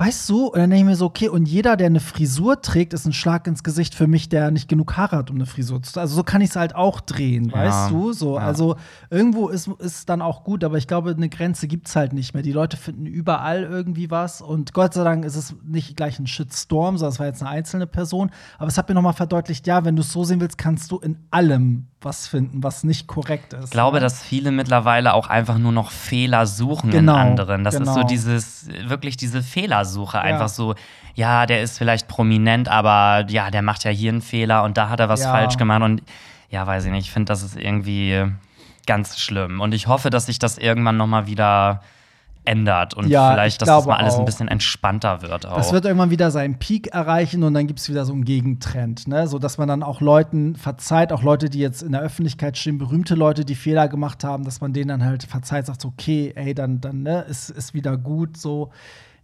[0.01, 2.93] Weißt du, und dann denke ich mir so, okay, und jeder, der eine Frisur trägt,
[2.93, 5.83] ist ein Schlag ins Gesicht für mich, der nicht genug Haare hat, um eine Frisur
[5.83, 7.57] zu Also so kann ich es halt auch drehen, Ja.
[7.57, 8.13] weißt du?
[8.13, 8.45] So, Ja.
[8.45, 8.77] also
[9.11, 12.33] irgendwo ist es dann auch gut, aber ich glaube, eine Grenze gibt es halt nicht
[12.33, 12.45] mehr.
[12.45, 16.29] Die Leute finden überall irgendwie was und Gott sei Dank ist es nicht gleich ein
[16.29, 18.31] Shitstorm, sondern es war jetzt eine einzelne Person.
[18.59, 20.99] Aber es hat mir nochmal verdeutlicht, ja, wenn du es so sehen willst, kannst du
[20.99, 23.65] in allem was finden, was nicht korrekt ist.
[23.65, 24.03] Ich glaube, ne?
[24.03, 27.65] dass viele mittlerweile auch einfach nur noch Fehler suchen Genau, in anderen.
[27.65, 28.07] Das ist so genau.
[28.07, 29.43] dieses, wirklich diese
[29.88, 30.20] Fehlersuche.
[30.20, 30.74] Einfach so,
[31.14, 34.88] ja, der ist vielleicht prominent, aber ja, der macht ja hier einen Fehler und da
[34.88, 35.33] hat er was Ja.
[35.33, 35.83] falsch gemacht.
[35.83, 36.03] Und
[36.51, 38.24] ja, weiß ich nicht, ich finde, das ist irgendwie
[38.87, 39.61] ganz schlimm.
[39.61, 41.83] Und ich hoffe, dass sich das irgendwann noch mal wieder
[42.44, 44.20] ändert und Ja, ich vielleicht, dass das mal alles auch.
[44.20, 45.57] ein bisschen entspannter wird auch.
[45.59, 49.07] Das wird irgendwann wieder seinen Peak erreichen und dann gibt es wieder so einen Gegentrend,
[49.07, 49.27] ne?
[49.27, 52.79] So dass man dann auch Leuten verzeiht, auch Leute, die jetzt in der Öffentlichkeit stehen,
[52.79, 56.55] berühmte Leute, die Fehler gemacht haben, dass man denen dann halt verzeiht, sagt, okay, ey,
[56.55, 58.70] dann, dann, ne, ist, ist wieder gut, so.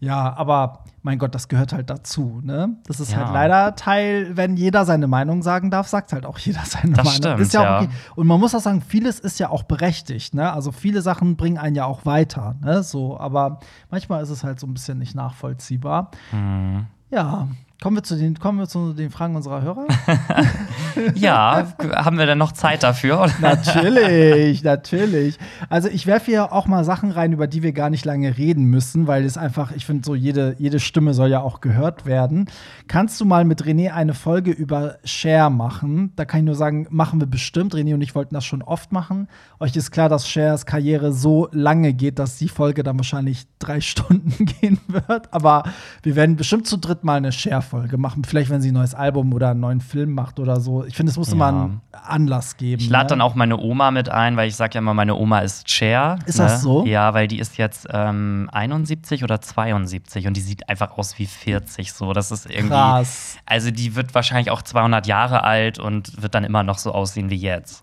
[0.05, 2.77] Ja, aber mein Gott, das gehört halt dazu, ne?
[2.87, 3.19] Das ist Ja.
[3.19, 7.05] halt leider Teil, wenn jeder seine Meinung sagen darf, sagt halt auch jeder seine Das
[7.05, 7.17] Meinung.
[7.17, 7.79] stimmt, ist ja, ja.
[7.79, 7.88] okay.
[8.17, 10.53] Und man muss auch sagen, vieles ist ja auch berechtigt, ne?
[10.53, 12.83] Also viele Sachen bringen einen ja auch weiter, ne?
[12.83, 16.11] So, aber manchmal ist es halt so ein bisschen nicht nachvollziehbar.
[16.33, 16.87] Mhm.
[17.11, 17.49] Ja,
[17.83, 19.87] kommen wir zu den, kommen wir zu den Fragen unserer Hörer?
[21.15, 23.21] ja, haben wir denn noch Zeit dafür?
[23.23, 23.33] oder?
[23.41, 25.39] natürlich, natürlich.
[25.69, 28.65] Also ich werfe hier auch mal Sachen rein, über die wir gar nicht lange reden
[28.65, 32.47] müssen, weil es einfach, ich finde so, jede, jede Stimme soll ja auch gehört werden.
[32.89, 36.13] Kannst du mal mit René eine Folge über Cher machen?
[36.17, 37.75] Da kann ich nur sagen, machen wir bestimmt.
[37.75, 39.29] René und ich wollten das schon oft machen.
[39.59, 43.81] Euch ist klar, dass Chers Karriere so lange geht, dass die Folge dann wahrscheinlich drei
[43.83, 45.33] Stunden gehen wird.
[45.33, 45.65] Aber
[46.03, 47.33] wir werden bestimmt zu dritt mal eine
[47.75, 48.25] Cher-Folge machen.
[48.25, 50.85] Vielleicht, wenn sie ein neues Album oder einen neuen Film macht oder so.
[50.85, 51.65] Ich finde, es muss immer Ja.
[51.65, 52.81] einen Anlass geben.
[52.81, 53.09] Ich lade ne?
[53.11, 56.19] dann auch meine Oma mit ein, weil ich sage ja immer, meine Oma ist Cher.
[56.27, 56.85] Ist das so?
[56.87, 61.27] Ja, weil die ist jetzt ähm, 71 oder 72 und die sieht einfach aus wie
[61.27, 61.93] 40.
[61.93, 62.69] So, das ist irgendwie.
[62.69, 63.37] Krass.
[63.47, 67.31] Also die wird wahrscheinlich auch 200 Jahre alt und wird dann immer noch so aussehen
[67.31, 67.83] wie jetzt.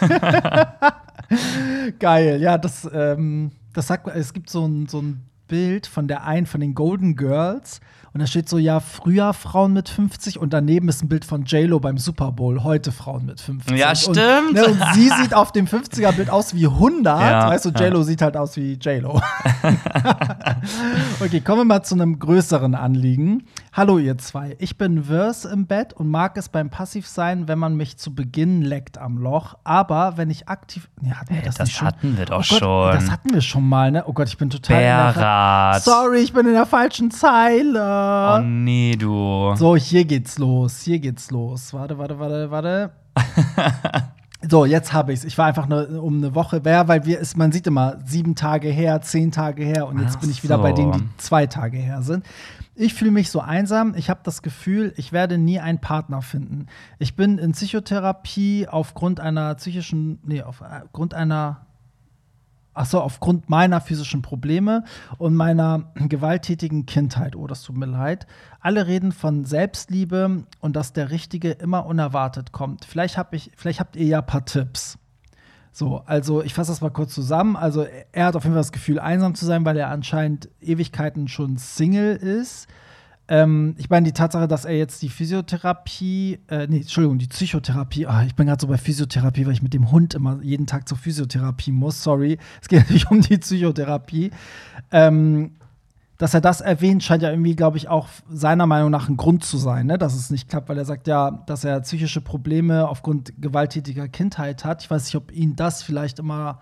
[1.98, 6.24] Geil, ja, das, ähm, das sagt, es gibt so ein, so ein Bild von der
[6.24, 7.80] einen von den Golden Girls
[8.14, 11.44] und da steht so, ja, früher Frauen mit 50 und daneben ist ein Bild von
[11.44, 13.76] J-Lo beim Super Bowl, heute Frauen mit 50.
[13.76, 14.52] Ja, Und, stimmt.
[14.54, 17.84] ne, und sie sieht auf dem 50er-Bild aus wie 100, Ja, weißt du, ja.
[17.86, 19.20] J-Lo sieht halt aus wie J-Lo.
[21.20, 23.44] okay, kommen wir mal zu einem größeren Anliegen.
[23.78, 27.76] Hallo ihr zwei, ich bin Verse im Bett und mag es beim Passivsein, wenn man
[27.76, 31.68] mich zu Beginn leckt am Loch, aber wenn ich aktiv nee, hatten wir das, Das
[31.68, 31.86] nicht schon?
[31.86, 32.90] hatten wir doch oh Gott, schon.
[32.90, 34.02] Das hatten wir schon mal, ne?
[34.08, 35.84] Oh Gott, ich bin total Berat.
[35.84, 38.38] Sorry, ich bin in der falschen Zeile.
[38.38, 39.54] Oh nee, du.
[39.54, 40.80] So, hier geht's los.
[40.80, 41.72] Hier geht's los.
[41.72, 42.90] Warte, warte, warte, warte.
[44.50, 45.22] so, jetzt habe ich's.
[45.22, 48.34] Ich war einfach nur um eine Woche wer, weil wir es, man sieht immer sieben
[48.34, 50.62] Tage her, zehn Tage her und jetzt Ach bin ich wieder so.
[50.62, 52.24] bei denen, die zwei Tage her sind.
[52.80, 53.94] Ich fühle mich so einsam.
[53.96, 56.66] Ich habe das Gefühl, ich werde nie einen Partner finden.
[57.00, 61.66] Ich bin in Psychotherapie aufgrund einer psychischen, nee, aufgrund einer
[62.74, 64.84] Ach aufgrund meiner physischen Probleme
[65.16, 67.34] und meiner gewalttätigen Kindheit.
[67.34, 68.28] Oh, das tut mir leid.
[68.60, 72.84] Alle reden von Selbstliebe und dass der Richtige immer unerwartet kommt.
[72.84, 74.97] Vielleicht, hab ich, vielleicht habt ihr ja ein paar Tipps.
[75.78, 77.54] So, also ich fasse das mal kurz zusammen.
[77.54, 81.28] Also er hat auf jeden Fall das Gefühl, einsam zu sein, weil er anscheinend Ewigkeiten
[81.28, 82.66] schon Single ist.
[83.28, 88.08] Ähm, ich meine, die Tatsache, dass er jetzt die Physiotherapie, äh, nee, Entschuldigung, die Psychotherapie,
[88.08, 90.88] ah, ich bin gerade so bei Physiotherapie, weil ich mit dem Hund immer jeden Tag
[90.88, 92.38] zur Physiotherapie muss, sorry.
[92.60, 94.32] Es geht natürlich um die Psychotherapie.
[94.90, 95.52] Ähm,
[96.18, 99.44] dass er das erwähnt, scheint ja irgendwie, glaube ich, auch seiner Meinung nach ein Grund
[99.44, 99.98] zu sein, ne?
[99.98, 104.64] dass es nicht klappt, weil er sagt ja, dass er psychische Probleme aufgrund gewalttätiger Kindheit
[104.64, 104.82] hat.
[104.82, 106.60] Ich weiß nicht, ob ihn das vielleicht immer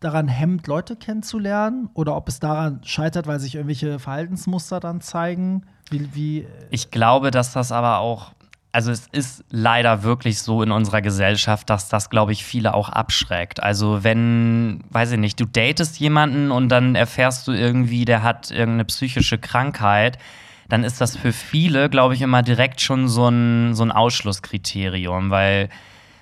[0.00, 5.66] daran hemmt, Leute kennenzulernen oder ob es daran scheitert, weil sich irgendwelche Verhaltensmuster dann zeigen.
[5.90, 8.32] Wie, wie Ich glaube, dass das aber auch,
[8.72, 12.88] also es ist leider wirklich so in unserer Gesellschaft, dass das, glaube ich, viele auch
[12.88, 13.62] abschreckt.
[13.62, 18.50] Also wenn, weiß ich nicht, du datest jemanden und dann erfährst du irgendwie, der hat
[18.50, 20.18] irgendeine psychische Krankheit,
[20.68, 25.30] dann ist das für viele, glaube ich, immer direkt schon so ein, so ein Ausschlusskriterium,
[25.30, 25.68] weil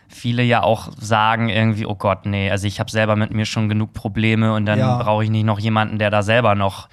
[0.08, 3.68] viele ja auch sagen irgendwie, oh Gott, nee, also ich habe selber mit mir schon
[3.68, 4.96] genug Probleme und dann Ja.
[4.96, 6.88] brauche ich nicht noch jemanden, der da selber noch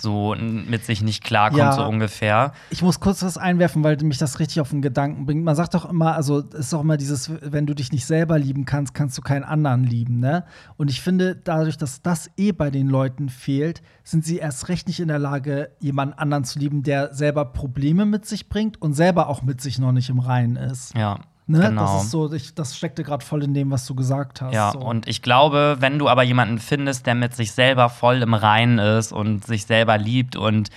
[0.00, 1.72] so mit sich nicht klarkommt, Ja.
[1.72, 2.52] so ungefähr.
[2.70, 5.44] Ich muss kurz was einwerfen, weil mich das richtig auf den Gedanken bringt.
[5.44, 8.38] Man sagt doch immer, also es ist doch immer dieses, wenn du dich nicht selber
[8.38, 10.44] lieben kannst, kannst du keinen anderen lieben, ne?
[10.76, 14.88] Und ich finde, dadurch, dass das eh bei den Leuten fehlt, sind sie erst recht
[14.88, 18.94] nicht in der Lage, jemanden anderen zu lieben, der selber Probleme mit sich bringt und
[18.94, 20.94] selber auch mit sich noch nicht im Reinen ist.
[20.96, 21.18] Ja.
[21.50, 21.60] Ne?
[21.68, 21.82] Genau.
[21.96, 24.54] Das ist so, ich, das steckte gerade voll in dem, was du gesagt hast.
[24.54, 24.78] Ja, so.
[24.78, 28.78] und ich glaube, wenn du aber jemanden findest, der mit sich selber voll im Reinen
[28.78, 30.70] ist und sich selber liebt und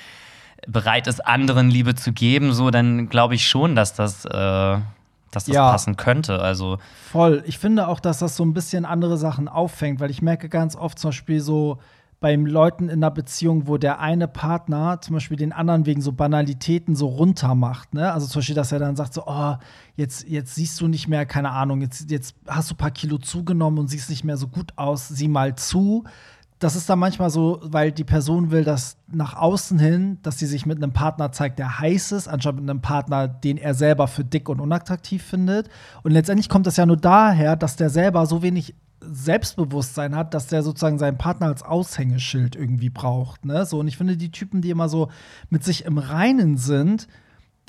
[0.67, 5.45] bereit ist, anderen Liebe zu geben, so, dann glaube ich schon, dass das, äh, dass
[5.45, 5.69] das Ja.
[5.69, 6.39] passen könnte.
[6.39, 6.79] Also,
[7.11, 7.43] Voll.
[7.45, 10.75] Ich finde auch, dass das so ein bisschen andere Sachen auffängt, weil ich merke ganz
[10.75, 11.77] oft zum Beispiel so
[12.23, 16.13] bei Leuten in einer Beziehung, wo der eine Partner zum Beispiel den anderen wegen so
[16.13, 17.93] Banalitäten so runter macht.
[17.93, 18.13] Ne?
[18.13, 19.55] Also zum Beispiel, dass er dann sagt so, oh,
[19.97, 23.17] jetzt, jetzt siehst du nicht mehr, keine Ahnung, jetzt, jetzt hast du ein paar Kilo
[23.17, 26.05] zugenommen und siehst nicht mehr so gut aus, sieh mal zu.
[26.59, 30.47] Das ist dann manchmal so, weil die Person will, dass nach außen hin, dass sie
[30.47, 34.07] sich mit einem Partner zeigt, der heiß ist, anstatt mit einem Partner, den er selber
[34.07, 35.69] für dick und unattraktiv findet.
[36.03, 38.75] Und letztendlich kommt das ja nur daher, dass der selber so wenig
[39.11, 43.45] Selbstbewusstsein hat, dass der sozusagen seinen Partner als Aushängeschild irgendwie braucht.
[43.45, 43.65] Ne?
[43.65, 45.09] So, und ich finde, die Typen, die immer so
[45.49, 47.07] mit sich im Reinen sind,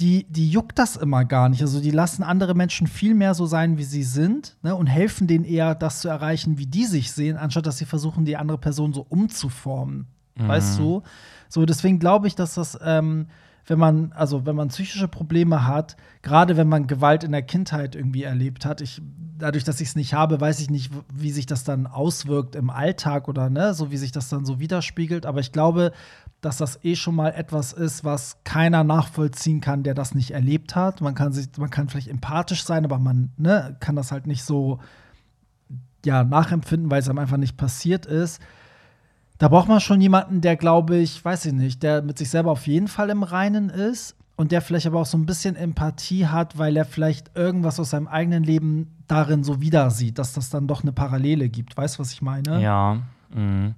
[0.01, 1.63] die, die juckt das immer gar nicht.
[1.63, 5.29] Also die lassen andere Menschen viel mehr so sein, wie sie sind, ne, und helfen
[5.29, 8.59] denen eher, das zu erreichen, wie die sich sehen, anstatt dass sie versuchen, die andere
[8.59, 10.09] Person so umzuformen.
[10.37, 11.03] Weißt du?
[11.49, 13.29] So, deswegen glaube ich, dass das, ähm,
[13.67, 17.95] wenn man, also wenn man psychische Probleme hat, gerade wenn man Gewalt in der Kindheit
[17.95, 19.01] irgendwie erlebt hat, ich,
[19.39, 22.71] dadurch, dass ich es nicht habe, weiß ich nicht, wie sich das dann auswirkt im
[22.71, 25.25] Alltag oder ne, so wie sich das dann so widerspiegelt.
[25.25, 25.93] Aber ich glaube,
[26.43, 30.77] dass das eh schon mal etwas ist, was keiner nachvollziehen kann, der das nicht erlebt
[30.77, 31.01] hat.
[31.01, 34.45] Man kann sich, man kann vielleicht empathisch sein, aber man ne, kann das halt nicht
[34.45, 34.79] so
[36.05, 38.43] ja, nachempfinden, weil es einem einfach nicht passiert ist.
[39.45, 42.51] Da braucht man schon jemanden, der, glaube ich, weiß ich nicht, der mit sich selber
[42.51, 46.29] auf jeden Fall im Reinen ist und der vielleicht aber auch so ein bisschen Empathie
[46.29, 50.49] hat, weil er vielleicht irgendwas aus seinem eigenen Leben darin so wieder sieht, dass das
[50.49, 51.77] dann doch eine Parallele gibt.
[51.77, 52.63] Weißt du, was ich meine?
[52.63, 53.03] ja.
[53.35, 53.75] mhm.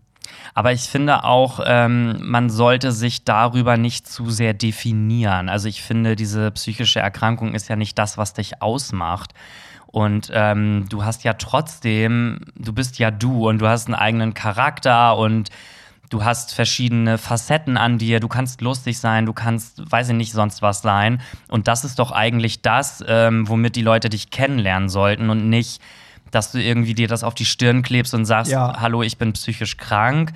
[0.54, 5.48] Aber ich finde auch, ähm, man sollte sich darüber nicht zu sehr definieren.
[5.48, 9.34] Also ich finde, diese psychische Erkrankung ist ja nicht das, was dich ausmacht.
[9.86, 14.34] Und ähm, du hast ja trotzdem, du bist ja du und du hast einen eigenen
[14.34, 15.50] Charakter und
[16.10, 18.20] du hast verschiedene Facetten an dir.
[18.20, 21.20] Du kannst lustig sein, du kannst, weiß ich nicht, sonst was sein.
[21.48, 25.80] Und das ist doch eigentlich das, ähm, womit die Leute dich kennenlernen sollten und nicht,
[26.30, 28.76] dass du irgendwie dir das auf die Stirn klebst und sagst, Ja.
[28.80, 30.32] hallo, ich bin psychisch krank.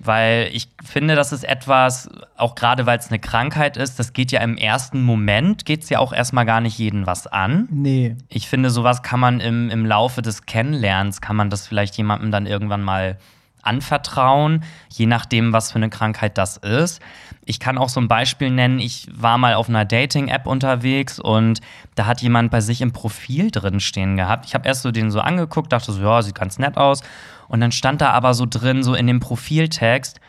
[0.00, 4.30] Weil ich finde, das ist etwas, auch gerade weil es eine Krankheit ist, das geht
[4.30, 7.66] ja im ersten Moment, geht es ja auch erstmal gar nicht jeden was an.
[7.70, 8.16] Nee.
[8.28, 12.30] Ich finde, sowas kann man im, im Laufe des Kennenlernens, kann man das vielleicht jemandem
[12.30, 13.18] dann irgendwann mal
[13.62, 17.00] anvertrauen, je nachdem, was für eine Krankheit das ist.
[17.44, 21.60] Ich kann auch so ein Beispiel nennen, ich war mal auf einer Dating-App unterwegs und
[21.94, 24.46] da hat jemand bei sich im Profil drin stehen gehabt.
[24.46, 27.02] Ich habe erst so den so angeguckt, dachte so, ja, sieht ganz nett aus.
[27.48, 30.20] Und dann stand da aber so drin, so in dem Profiltext,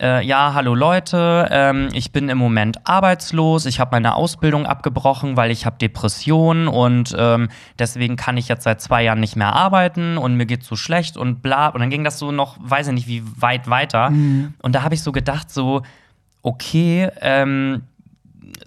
[0.00, 5.36] äh, ja, hallo Leute, ähm, ich bin im Moment arbeitslos, ich habe meine Ausbildung abgebrochen,
[5.36, 9.52] weil ich habe Depressionen und ähm, deswegen kann ich jetzt seit zwei Jahren nicht mehr
[9.52, 11.68] arbeiten und mir geht's so schlecht und bla.
[11.68, 14.08] Und dann ging das so noch, weiß ich nicht, wie weit weiter.
[14.62, 15.82] Und da habe ich so gedacht, so,
[16.42, 17.82] okay, ähm,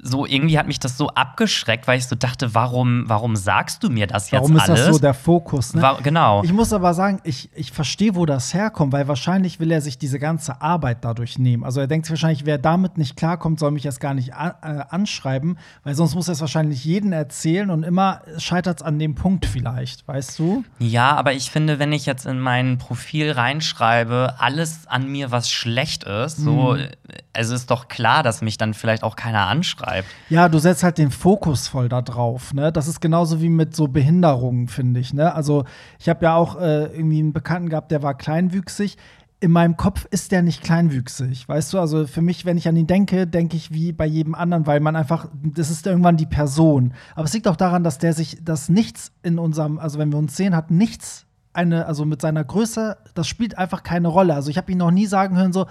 [0.02, 3.90] so irgendwie hat mich das so abgeschreckt, weil ich so dachte, warum, warum sagst du
[3.90, 4.86] mir das jetzt Warum ist alles?
[4.86, 5.74] das so der Fokus?
[5.74, 5.82] Ne?
[5.82, 6.44] Wa- genau.
[6.44, 9.98] Ich muss aber sagen, ich, ich verstehe, wo das herkommt, weil wahrscheinlich will er sich
[9.98, 11.64] diese ganze Arbeit dadurch nehmen.
[11.64, 14.56] Also er denkt sich wahrscheinlich, wer damit nicht klarkommt, soll mich erst gar nicht a-
[14.62, 19.00] äh, anschreiben, weil sonst muss er es wahrscheinlich jedem erzählen und immer scheitert es an
[19.00, 20.64] dem Punkt vielleicht, weißt du?
[20.80, 25.50] Ja, aber ich finde, wenn ich jetzt in mein Profil reinschreibe, alles an mir, was
[25.52, 26.88] schlecht ist, so, Mhm.
[27.34, 29.87] also ist doch klar, dass mich dann vielleicht auch keiner anschreibt.
[30.30, 32.54] Ja, du setzt halt den Fokus voll da drauf.
[32.54, 32.72] Ne?
[32.72, 35.14] Das ist genauso wie mit so Behinderungen, finde ich.
[35.14, 35.34] Ne?
[35.34, 35.66] Also,
[36.00, 38.98] ich habe ja auch äh, irgendwie einen Bekannten gehabt, der war kleinwüchsig.
[39.40, 41.80] In meinem Kopf ist der nicht kleinwüchsig, weißt du?
[41.80, 44.80] Also für mich, wenn ich an ihn denke, denke ich wie bei jedem anderen, weil
[44.80, 46.96] man einfach, das ist irgendwann die Person.
[47.14, 50.18] Aber es liegt auch daran, dass der sich, dass nichts in unserem, also wenn wir
[50.18, 54.34] uns sehen, hat nichts eine, also mit seiner Größe, das spielt einfach keine Rolle.
[54.34, 55.68] Also ich habe ihn noch nie sagen hören, so,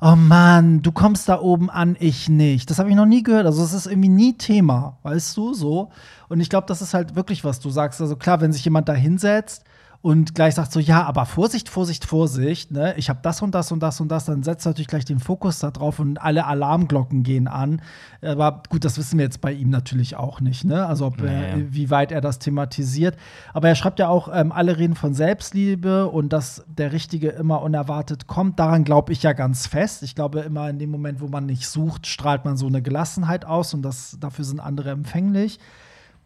[0.00, 2.70] oh Mann, du kommst da oben an, ich nicht.
[2.70, 3.46] Das habe ich noch nie gehört.
[3.46, 5.90] Also es ist irgendwie nie Thema, weißt du, so.
[6.28, 8.00] Und ich glaube, das ist halt wirklich, was du sagst.
[8.00, 9.64] Also klar, wenn sich jemand da hinsetzt
[10.00, 12.94] und gleich sagt so, ja, aber Vorsicht, Vorsicht, Vorsicht, ne?
[12.96, 15.58] Ich habe das und das und das und das, dann setzt natürlich gleich den Fokus
[15.58, 17.82] da drauf und alle Alarmglocken gehen an.
[18.22, 20.86] Aber gut, das wissen wir jetzt bei ihm natürlich auch nicht, ne?
[20.86, 21.66] Also ob er, Nee.
[21.70, 23.16] wie weit er das thematisiert.
[23.52, 27.60] Aber er schreibt ja auch, ähm, alle reden von Selbstliebe und dass der Richtige immer
[27.62, 28.60] unerwartet kommt.
[28.60, 30.04] Daran glaube ich ja ganz fest.
[30.04, 33.44] Ich glaube, immer in dem Moment, wo man nicht sucht, strahlt man so eine Gelassenheit
[33.44, 35.58] aus und das, dafür sind andere empfänglich.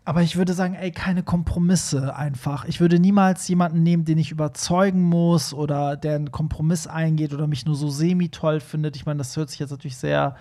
[0.04, 2.64] Aber ich würde sagen, ey, keine Kompromisse einfach.
[2.64, 7.46] Ich würde niemals jemanden nehmen, den ich überzeugen muss oder der einen Kompromiss eingeht oder
[7.46, 8.96] mich nur so semi-toll findet.
[8.96, 10.34] Ich meine, das hört sich jetzt natürlich sehr,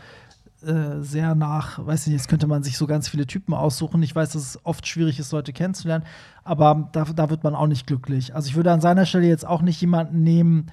[0.63, 4.01] äh, sehr nach, weiß nicht, jetzt könnte man sich so ganz viele Typen aussuchen.
[4.01, 6.05] Ich weiß, dass es oft schwierig ist, Leute kennenzulernen,
[6.43, 8.33] aber da, da wird man auch nicht glücklich.
[8.33, 10.71] Also ich würde an seiner Stelle jetzt auch nicht jemanden nehmen,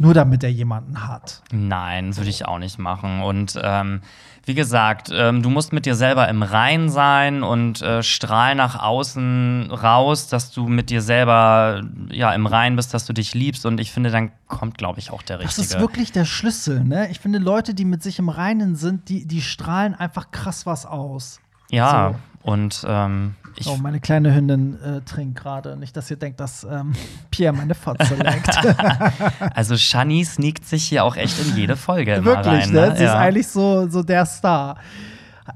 [0.00, 1.42] Nur damit er jemanden hat.
[1.52, 3.20] Nein, das würde ich auch nicht machen.
[3.20, 4.00] Und ähm,
[4.46, 8.80] wie gesagt, ähm, du musst mit dir selber im Rein sein und äh, strahl nach
[8.80, 13.66] außen raus, dass du mit dir selber ja im Rein bist, dass du dich liebst.
[13.66, 15.60] Und ich finde, dann kommt, glaube ich, auch der richtige.
[15.60, 17.10] Das ist wirklich der Schlüssel, ne?
[17.10, 20.86] Ich finde, Leute, die mit sich im Reinen sind, die, die strahlen einfach krass was
[20.86, 21.40] aus.
[21.70, 22.50] Ja, so.
[22.50, 25.76] und ähm, ich oh, meine kleine Hündin äh, trinkt gerade.
[25.76, 26.92] Nicht, dass ihr denkt, dass ähm,
[27.30, 28.56] Pierre meine Fotze leckt.
[29.54, 32.70] also Shani sneakt sich hier auch echt in jede Folge Wirklich, rein.
[32.70, 32.88] Ne?
[32.88, 32.96] ne?
[32.96, 33.12] Sie ja.
[33.12, 34.76] ist eigentlich so, so der Star.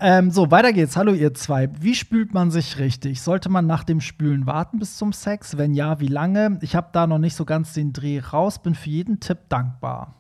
[0.00, 0.96] Ähm, so, weiter geht's.
[0.96, 1.68] Hallo, ihr zwei.
[1.80, 3.22] Wie spült man sich richtig?
[3.22, 5.57] Sollte man nach dem Spülen warten bis zum Sex?
[5.57, 6.59] Wenn ja, wie lange?
[6.62, 10.14] Ich habe da noch nicht so ganz den Dreh raus, bin für jeden Tipp dankbar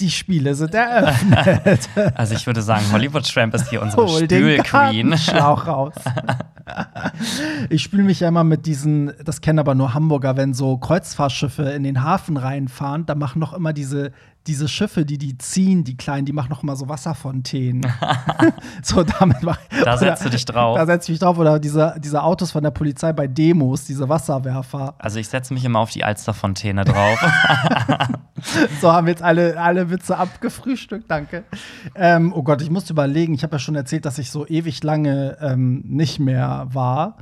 [0.00, 1.88] die Spiele sind eröffnet.
[2.14, 5.16] Also ich würde sagen, Hollywood Tramp ist hier unsere Spülqueen.
[5.16, 5.94] Schlauch raus.
[7.70, 11.64] Ich spüle mich ja immer mit diesen, das kennen aber nur Hamburger, wenn so Kreuzfahrtschiffe
[11.70, 14.12] in den Hafen reinfahren, da machen noch immer diese
[14.46, 17.90] diese Schiffe, die die ziehen, die kleinen, die machen noch mal so Wasserfontänen.
[18.82, 20.76] so damit mach, Da setzt du dich drauf.
[20.76, 24.08] Da setzt ich mich drauf oder diese, diese Autos von der Polizei bei Demos, diese
[24.08, 24.94] Wasserwerfer.
[24.98, 27.18] Also ich setze mich immer auf die Alsterfontäne drauf.
[28.80, 31.44] so haben jetzt alle, alle Witze abgefrühstückt, danke.
[31.94, 34.82] Ähm, oh Gott, ich muss überlegen, ich habe ja schon erzählt, dass ich so ewig
[34.82, 37.16] lange ähm, nicht mehr war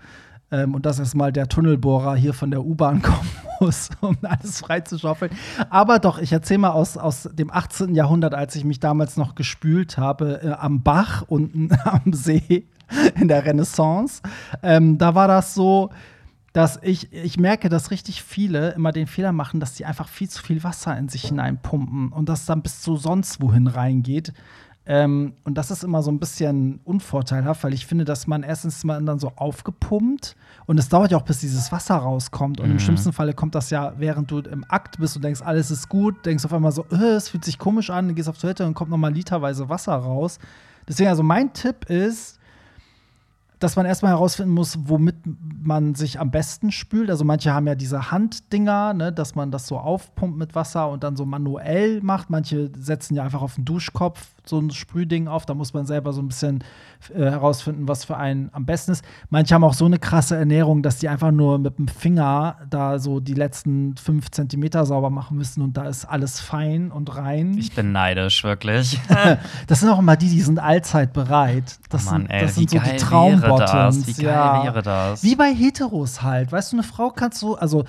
[0.50, 3.30] ähm, und dass erstmal der Tunnelbohrer hier von der U-Bahn kommen
[3.60, 5.32] muss, um alles freizuschaufeln.
[5.70, 7.94] Aber doch, ich erzähle mal aus, aus dem 18.
[7.94, 12.66] Jahrhundert, als ich mich damals noch gespült habe, äh, am Bach unten am See
[13.18, 14.22] in der Renaissance.
[14.62, 15.90] Ähm, da war das so,
[16.52, 20.28] dass ich, ich merke, dass richtig viele immer den Fehler machen, dass sie einfach viel
[20.28, 24.32] zu viel Wasser in sich hineinpumpen und das dann bis zu sonst wohin reingeht.
[24.84, 28.82] Ähm, und das ist immer so ein bisschen unvorteilhaft, weil ich finde, dass man erstens
[28.82, 30.34] mal dann so aufgepumpt
[30.66, 32.60] und es dauert ja auch, bis dieses Wasser rauskommt.
[32.60, 32.72] Und mhm.
[32.72, 35.88] im schlimmsten Falle kommt das ja, während du im Akt bist und denkst, alles ist
[35.88, 38.66] gut, denkst auf einmal so, äh, es fühlt sich komisch an, du gehst auf Toilette
[38.66, 40.38] und kommt nochmal literweise Wasser raus.
[40.88, 42.40] Deswegen, also mein Tipp ist,
[43.62, 45.16] dass man erstmal herausfinden muss, womit
[45.62, 47.10] man sich am besten spült.
[47.10, 51.04] Also manche haben ja diese Handdinger, ne, dass man das so aufpumpt mit Wasser und
[51.04, 52.30] dann so manuell macht.
[52.30, 55.46] Manche setzen ja einfach auf den Duschkopf so ein Sprühding auf.
[55.46, 56.64] Da muss man selber so ein bisschen
[57.14, 59.04] äh, herausfinden, was für einen am besten ist.
[59.30, 62.98] Manche haben auch so eine krasse Ernährung, dass die einfach nur mit dem Finger da
[62.98, 67.56] so die letzten fünf Zentimeter sauber machen müssen und da ist alles fein und rein.
[67.58, 69.00] Ich bin neidisch, wirklich.
[69.66, 71.78] das sind auch immer die, die sind allzeit bereit.
[71.88, 74.06] Das oh Mann, sind, ey, das sind so die Traumbottoms.
[74.06, 74.64] Wie geil ja.
[74.64, 75.22] wäre das?
[75.22, 76.52] Wie bei Heteros halt.
[76.52, 77.84] Weißt du, eine Frau kannst du, also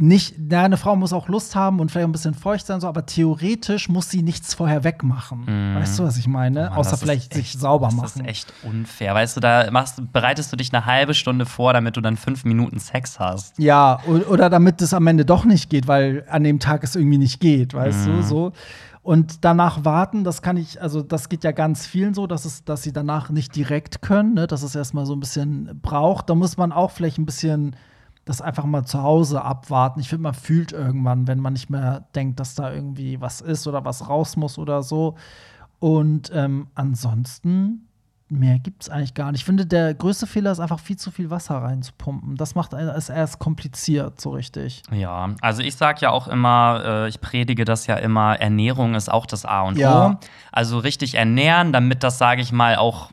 [0.00, 2.86] nicht, na, eine Frau muss auch Lust haben und vielleicht ein bisschen feucht sein, so,
[2.86, 5.40] aber theoretisch muss sie nichts vorher wegmachen.
[5.40, 5.74] Mm.
[5.74, 6.68] Weißt du, was ich meine?
[6.70, 8.06] Mann, Außer vielleicht echt, sich sauber das machen.
[8.06, 9.12] Das ist echt unfair.
[9.14, 12.44] Weißt du, da machst, bereitest du dich eine halbe Stunde vor, damit du dann fünf
[12.44, 13.58] Minuten Sex hast.
[13.58, 17.18] Ja, oder damit es am Ende doch nicht geht, weil an dem Tag es irgendwie
[17.18, 18.06] nicht geht, weißt mm.
[18.06, 18.22] du, mhm.
[18.22, 18.52] so.
[19.02, 22.64] Und danach warten, das kann ich, also das geht ja ganz vielen so, dass, es,
[22.64, 24.46] dass sie danach nicht direkt können, ne?
[24.46, 26.30] dass es erstmal so ein bisschen braucht.
[26.30, 27.74] Da muss man auch vielleicht ein bisschen
[28.28, 30.00] das einfach mal zu Hause abwarten.
[30.00, 33.66] Ich finde, man fühlt irgendwann, wenn man nicht mehr denkt, dass da irgendwie was ist
[33.66, 35.14] oder was raus muss oder so.
[35.78, 37.88] Und ähm, ansonsten
[38.28, 39.40] mehr gibt es eigentlich gar nicht.
[39.40, 42.36] Ich finde, der größte Fehler ist einfach viel zu viel Wasser reinzupumpen.
[42.36, 44.82] Das macht es erst kompliziert, so richtig.
[44.92, 49.10] Ja, also ich sage ja auch immer, äh, ich predige das ja immer, Ernährung ist
[49.10, 50.10] auch das A und ja.
[50.10, 50.16] O.
[50.52, 53.10] Also richtig ernähren, damit das, sage ich mal, auch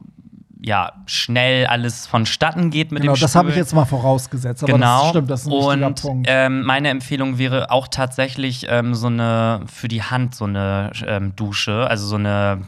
[0.66, 4.64] ja, schnell alles vonstatten geht mit genau, dem Genau, das habe ich jetzt mal vorausgesetzt,
[4.64, 5.02] aber genau.
[5.02, 6.28] das stimmt, das ist ein Und Punkt.
[6.28, 11.36] Ähm, meine Empfehlung wäre auch tatsächlich ähm, so eine, für die Hand so eine ähm,
[11.36, 12.64] Dusche, also so eine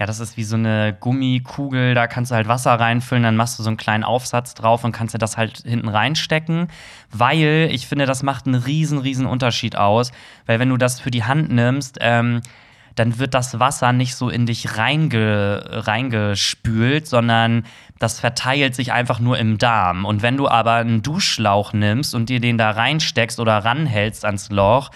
[0.00, 3.58] ja, das ist wie so eine Gummikugel, da kannst du halt Wasser reinfüllen, dann machst
[3.58, 6.68] du so einen kleinen Aufsatz drauf und kannst dir das halt hinten reinstecken,
[7.10, 10.12] weil ich finde, das macht einen riesen, riesen Unterschied aus,
[10.46, 12.42] weil wenn du das für die Hand nimmst, ähm,
[12.98, 17.64] dann wird das Wasser nicht so in dich reinge, reingespült, sondern
[17.98, 20.04] das verteilt sich einfach nur im Darm.
[20.04, 24.50] Und wenn du aber einen Duschschlauch nimmst und dir den da reinsteckst oder ranhältst ans
[24.50, 24.90] Loch,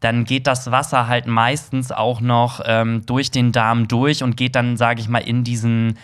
[0.00, 4.56] dann geht das Wasser halt meistens auch noch ähm, durch den Darm durch und geht
[4.56, 5.98] dann, sage ich mal, in diesen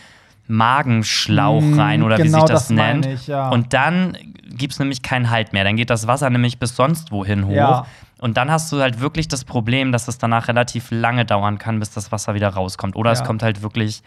[0.46, 3.06] Magenschlauch mm, rein oder genau wie sich das, das nennt.
[3.06, 3.50] Ich, ja.
[3.50, 4.16] Und dann
[4.48, 5.64] gibt es nämlich keinen Halt mehr.
[5.64, 7.52] Dann geht das Wasser nämlich bis sonst wohin hoch.
[7.52, 7.87] Ja.
[8.20, 11.78] Und dann hast du halt wirklich das Problem, dass es danach relativ lange dauern kann,
[11.78, 12.97] bis das Wasser wieder rauskommt.
[12.97, 13.20] Oder Ja.
[13.20, 14.03] es kommt halt wirklich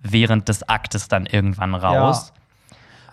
[0.00, 2.32] während des Aktes dann irgendwann raus.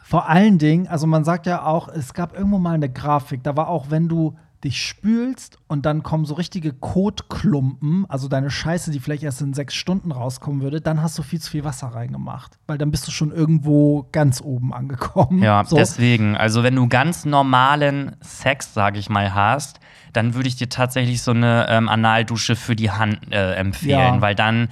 [0.04, 3.56] Vor allen Dingen, also man sagt ja auch, es gab irgendwo mal eine Grafik, da
[3.56, 8.92] war auch, wenn du dich spülst und dann kommen so richtige Kotklumpen, also deine Scheiße,
[8.92, 11.88] die vielleicht erst in sechs Stunden rauskommen würde, dann hast du viel zu viel Wasser
[11.88, 12.58] reingemacht.
[12.68, 15.42] Weil dann bist du schon irgendwo ganz oben angekommen.
[15.44, 15.76] Ja, so.
[15.76, 16.38] deswegen.
[16.38, 19.80] Also, wenn du ganz normalen Sex, sag ich mal, hast,
[20.14, 24.22] dann würde ich dir tatsächlich so eine ähm, Analdusche für die Hand äh, empfehlen, Ja.
[24.22, 24.70] weil dann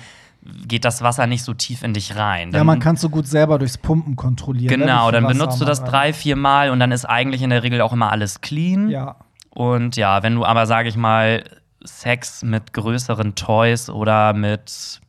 [0.67, 2.49] geht das Wasser nicht so tief in dich rein.
[2.51, 4.79] Ja, Dann- man kann so gut selber durchs Pumpen kontrollieren.
[4.79, 7.05] ne, Genau, viel dann Wasser benutzt du das rein- drei, vier Mal und dann ist
[7.05, 8.89] eigentlich in der Regel auch immer alles clean.
[8.89, 9.17] Ja.
[9.51, 11.43] Und ja, wenn du aber, sage ich mal,
[11.83, 15.01] Sex mit größeren Toys oder mit.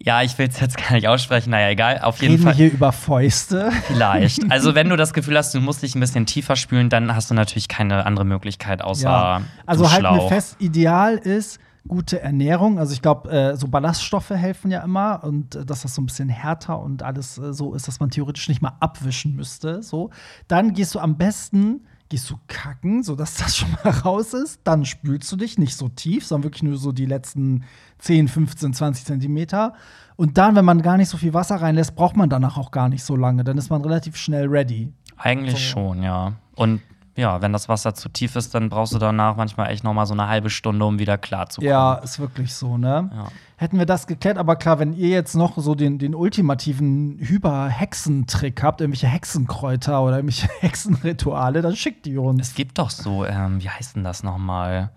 [0.00, 2.00] Ja, ich will es jetzt gar nicht aussprechen, naja, egal.
[2.00, 2.56] Auf jeden Reden wir Fall.
[2.56, 3.72] hier über Fäuste.
[3.86, 4.38] Vielleicht.
[4.50, 7.30] Also, wenn du das Gefühl hast, du musst dich ein bisschen tiefer spülen, dann hast
[7.30, 9.42] du natürlich keine andere Möglichkeit außer Ja.
[9.66, 10.28] Also halten wir Duschschlauch.
[10.28, 12.78] fest, ideal ist gute Ernährung.
[12.78, 16.06] Also ich glaube, äh, so Ballaststoffe helfen ja immer und äh, dass das so ein
[16.06, 19.82] bisschen härter und alles äh, so ist, dass man theoretisch nicht mal abwischen müsste.
[19.82, 20.10] So,
[20.46, 21.80] dann gehst du am besten
[22.10, 24.60] gehst du kacken, sodass das schon mal raus ist.
[24.64, 27.64] Dann spülst du dich nicht so tief, sondern wirklich nur so die letzten
[27.98, 29.74] 10, 15, 20 Zentimeter.
[30.16, 32.88] Und dann, wenn man gar nicht so viel Wasser reinlässt, braucht man danach auch gar
[32.88, 33.44] nicht so lange.
[33.44, 34.92] Dann ist man relativ schnell ready.
[35.16, 35.72] Eigentlich So.
[35.72, 36.32] schon, ja.
[36.56, 36.80] Und
[37.16, 40.06] ja, wenn das Wasser zu tief ist, dann brauchst du danach manchmal echt noch mal
[40.06, 41.68] so eine halbe Stunde, um wieder klar zu kommen.
[41.68, 43.10] Ja, ist wirklich so, ne?
[43.12, 43.26] Ja.
[43.56, 48.62] Hätten wir das geklärt, aber klar, wenn ihr jetzt noch so den, den ultimativen Hyper-Hexentrick
[48.62, 52.48] habt, irgendwelche Hexenkräuter oder irgendwelche Hexenrituale, dann schickt die uns.
[52.50, 54.90] Es gibt doch so, ähm, wie heißt denn das nochmal?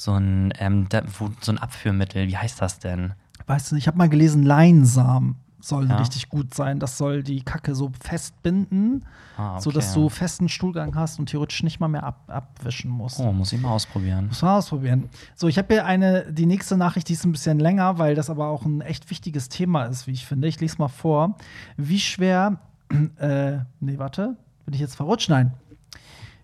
[0.00, 3.12] So ein, ähm, da, wo, so ein Abführmittel, wie heißt das denn?
[3.46, 5.96] Weißt du, ich habe mal gelesen, Leinsamen sollen Ja.
[5.98, 6.78] richtig gut sein.
[6.80, 9.04] Das soll die Kacke so festbinden,
[9.36, 9.60] Ah, okay.
[9.64, 13.20] sodass du festen Stuhlgang hast und theoretisch nicht mal mehr ab, abwischen musst.
[13.20, 14.28] Oh, muss ich mal ausprobieren.
[14.28, 15.10] Muss man ausprobieren.
[15.34, 18.30] So, ich habe hier eine, die nächste Nachricht, die ist ein bisschen länger, weil das
[18.30, 20.48] aber auch ein echt wichtiges Thema ist, wie ich finde.
[20.48, 21.36] Ich lese mal vor.
[21.76, 22.58] Wie schwer,
[23.18, 25.28] äh, nee, warte, bin ich jetzt verrutscht?
[25.28, 25.52] Nein.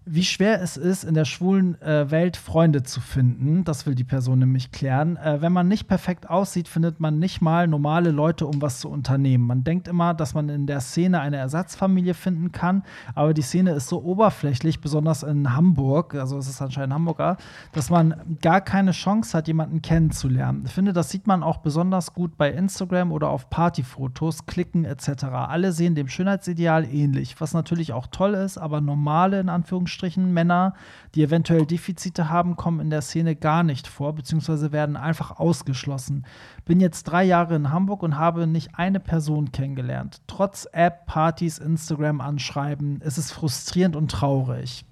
[0.09, 4.05] Wie schwer es ist, in der schwulen äh, Welt Freunde zu finden, das will die
[4.05, 5.17] Person nämlich klären.
[5.17, 8.89] Äh, wenn man nicht perfekt aussieht, findet man nicht mal normale Leute, um was zu
[8.89, 9.49] unternehmen.
[9.49, 12.85] Man denkt immer, dass man in der Szene eine Ersatzfamilie finden kann,
[13.17, 17.37] aber die Szene ist so oberflächlich, besonders in Hamburg, also es ist anscheinend Hamburger,
[17.73, 20.63] dass man gar keine Chance hat, jemanden kennenzulernen.
[20.67, 25.25] Ich finde, das sieht man auch besonders gut bei Instagram oder auf Partyfotos, Klicken etc.
[25.25, 29.96] Alle sehen dem Schönheitsideal ähnlich, was natürlich auch toll ist, aber normale, in Anführungsstrichen,
[30.33, 30.75] Männer,
[31.15, 36.25] die eventuell Defizite haben, kommen in der Szene gar nicht vor, beziehungsweise werden einfach ausgeschlossen.
[36.65, 40.21] Bin jetzt drei Jahre in Hamburg und habe nicht eine Person kennengelernt.
[40.27, 44.85] Trotz App, Partys, Instagram anschreiben, es ist frustrierend und traurig.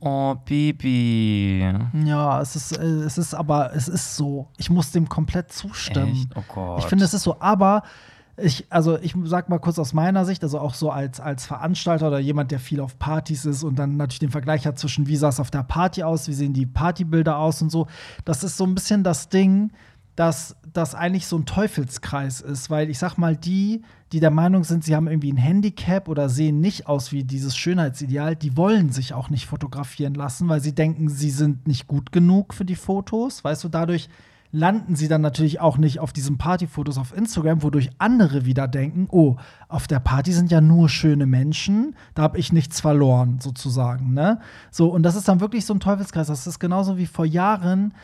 [0.00, 1.66] Oh, Bibi.
[2.04, 4.48] Ja, es ist, äh, es ist aber, es ist so.
[4.58, 6.12] Ich muss dem komplett zustimmen.
[6.12, 6.36] Echt?
[6.36, 6.80] Oh Gott.
[6.80, 7.82] Ich finde, es ist so, aber
[8.36, 12.08] ich, also ich sag mal kurz aus meiner Sicht, also auch so als, als Veranstalter
[12.08, 15.16] oder jemand, der viel auf Partys ist und dann natürlich den Vergleich hat zwischen, wie
[15.16, 17.86] sah es auf der Party aus, wie sehen die Partybilder aus und so.
[18.24, 19.70] Das ist so ein bisschen das Ding,
[20.16, 23.82] dass das eigentlich so ein Teufelskreis ist, weil ich sag mal, die,
[24.12, 27.56] die der Meinung sind, sie haben irgendwie ein Handicap oder sehen nicht aus wie dieses
[27.56, 32.12] Schönheitsideal, die wollen sich auch nicht fotografieren lassen, weil sie denken, sie sind nicht gut
[32.12, 33.42] genug für die Fotos.
[33.42, 34.08] Weißt du, dadurch
[34.54, 39.08] landen sie dann natürlich auch nicht auf diesen Partyfotos auf Instagram, wodurch andere wieder denken,
[39.10, 39.36] oh,
[39.68, 44.38] auf der Party sind ja nur schöne Menschen, da habe ich nichts verloren, sozusagen, ne?
[44.70, 46.28] So, und das ist dann wirklich so ein Teufelskreis.
[46.28, 47.94] Das ist genauso wie vor Jahren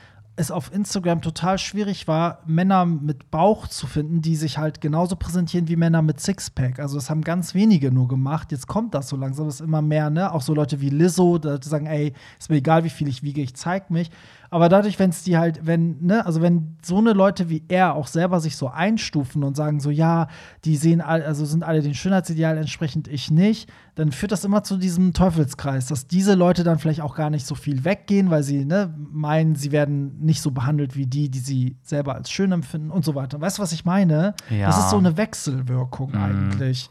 [0.40, 5.16] es auf Instagram total schwierig war, Männer mit Bauch zu finden, die sich halt genauso
[5.16, 6.80] präsentieren wie Männer mit Sixpack.
[6.80, 8.50] Also das haben ganz wenige nur gemacht.
[8.50, 10.32] Jetzt kommt das so langsam, es ist immer mehr, ne?
[10.32, 13.42] Auch so Leute wie Lizzo, die sagen, ey, ist mir egal, wie viel ich wiege,
[13.42, 14.10] ich zeig mich.
[14.52, 17.94] Aber dadurch, wenn es die halt, wenn, ne, also wenn so eine Leute wie er
[17.94, 20.26] auch selber sich so einstufen und sagen so, ja,
[20.64, 24.64] die sehen all, also sind alle den Schönheitsideal entsprechend, ich nicht, dann führt das immer
[24.64, 28.42] zu diesem Teufelskreis, dass diese Leute dann vielleicht auch gar nicht so viel weggehen, weil
[28.42, 32.50] sie ne, meinen, sie werden nicht so behandelt wie die, die sie selber als schön
[32.50, 33.40] empfinden und so weiter.
[33.40, 34.34] Weißt du, was ich meine?
[34.50, 34.66] Ja.
[34.66, 36.90] Das ist so eine Wechselwirkung eigentlich.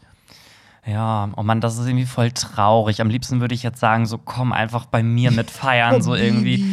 [0.86, 3.00] Ja, oh Mann, das ist irgendwie voll traurig.
[3.02, 6.64] Am liebsten würde ich jetzt sagen, so komm einfach bei mir mit feiern, so irgendwie.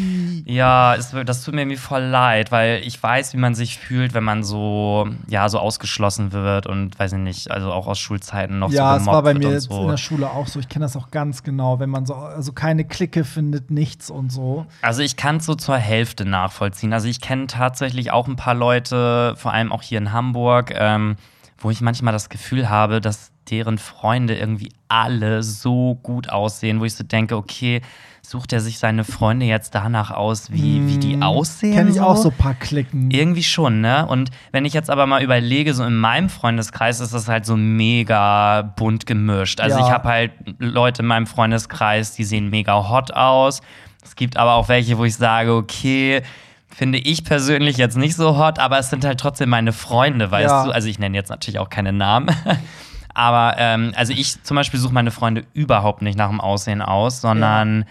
[0.49, 4.13] Ja, es, das tut mir irgendwie voll leid, weil ich weiß, wie man sich fühlt,
[4.13, 8.57] wenn man so, ja, so ausgeschlossen wird und weiß ich nicht, also auch aus Schulzeiten
[8.57, 9.89] noch Ja, so es war bei mir und in so.
[9.89, 10.61] der Schule auch so.
[10.61, 14.31] Ich kenne das auch ganz genau, wenn man so, also keine Clique findet, nichts und
[14.31, 14.65] so.
[14.81, 16.93] Also ich kann es so zur Hälfte nachvollziehen.
[16.93, 21.17] Also ich kenne tatsächlich auch ein paar Leute, vor allem auch hier in Hamburg, ähm,
[21.57, 26.85] wo ich manchmal das Gefühl habe, dass deren Freunde irgendwie alle so gut aussehen, wo
[26.85, 27.81] ich so denke, okay,
[28.29, 31.73] sucht er sich seine Freunde jetzt danach aus, wie, wie die aussehen?
[31.73, 33.09] Kenne ich auch so ein paar Klicken.
[33.09, 34.05] Irgendwie schon, ne?
[34.05, 37.55] Und wenn ich jetzt aber mal überlege, so in meinem Freundeskreis ist das halt so
[37.55, 39.61] mega bunt gemischt.
[39.61, 39.85] Also Ja.
[39.85, 43.61] ich habe halt Leute in meinem Freundeskreis, die sehen mega hot aus.
[44.03, 46.21] Es gibt aber auch welche, wo ich sage, okay,
[46.67, 50.49] finde ich persönlich jetzt nicht so hot, aber es sind halt trotzdem meine Freunde, weißt
[50.49, 50.65] Ja.
[50.65, 50.71] du?
[50.71, 52.29] Also ich nenne jetzt natürlich auch keine Namen.
[53.13, 57.19] Aber ähm, also ich zum Beispiel suche meine Freunde überhaupt nicht nach dem Aussehen aus,
[57.19, 57.85] sondern ja,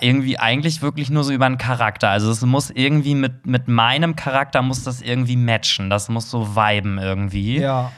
[0.00, 2.08] irgendwie eigentlich wirklich nur so über einen Charakter.
[2.10, 5.88] Also es muss irgendwie mit, mit meinem Charakter muss das irgendwie matchen.
[5.88, 7.60] Das muss so viben irgendwie.
[7.60, 7.92] Ja.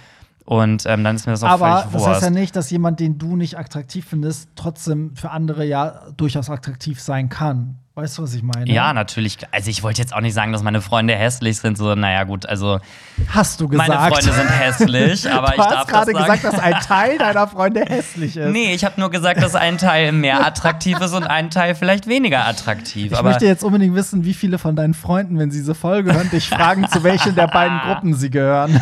[0.44, 2.06] Und ähm, dann ist mir das auch Aber völlig das Wurst.
[2.08, 6.50] heißt ja nicht, dass jemand, den du nicht attraktiv findest, trotzdem für andere ja durchaus
[6.50, 7.78] attraktiv sein kann.
[8.00, 8.70] Weißt du, was ich meine?
[8.72, 9.36] ja, natürlich.
[9.50, 11.76] Also ich wollte jetzt auch nicht sagen, dass meine Freunde hässlich sind.
[11.76, 12.80] So, naja, gut, also
[13.28, 13.90] Hast du gesagt.
[13.90, 16.32] meine Freunde sind hässlich, aber du ich hast darf gerade das sagen.
[16.40, 18.52] gesagt, dass ein Teil deiner Freunde hässlich ist.
[18.52, 22.06] Nee, ich habe nur gesagt, dass ein Teil mehr attraktiv ist und ein Teil vielleicht
[22.06, 23.12] weniger attraktiv.
[23.12, 26.14] Ich aber möchte jetzt unbedingt wissen, wie viele von deinen Freunden, wenn sie diese Folge
[26.14, 28.80] hören, dich fragen, zu welchen der beiden Gruppen sie gehören.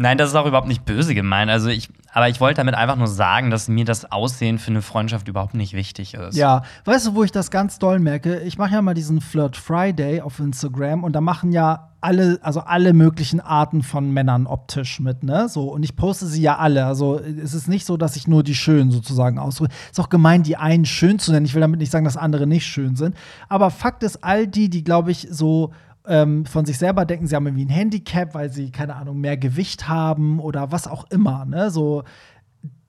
[0.00, 1.50] Nein, das ist auch überhaupt nicht böse gemeint.
[1.50, 4.80] Also ich, aber ich wollte damit einfach nur sagen, dass mir das Aussehen für eine
[4.80, 6.36] Freundschaft überhaupt nicht wichtig ist.
[6.36, 8.38] Ja, weißt du, wo ich das ganz doll merke?
[8.42, 12.60] Ich mache ja mal diesen Flirt Friday auf Instagram und da machen ja alle, also
[12.60, 15.48] alle möglichen Arten von Männern optisch mit, ne?
[15.48, 16.86] So, und ich poste sie ja alle.
[16.86, 19.68] Also es ist nicht so, dass ich nur die Schönen sozusagen aussuche.
[19.90, 21.44] Ist auch gemein, die einen schön zu nennen.
[21.44, 23.16] Ich will damit nicht sagen, dass andere nicht schön sind.
[23.48, 25.72] Aber Fakt ist, all die, die, glaube ich, so
[26.08, 29.36] ähm, von sich selber denken, sie haben irgendwie ein Handicap, weil sie, keine Ahnung, mehr
[29.36, 31.70] Gewicht haben oder was auch immer, ne?
[31.70, 32.04] So,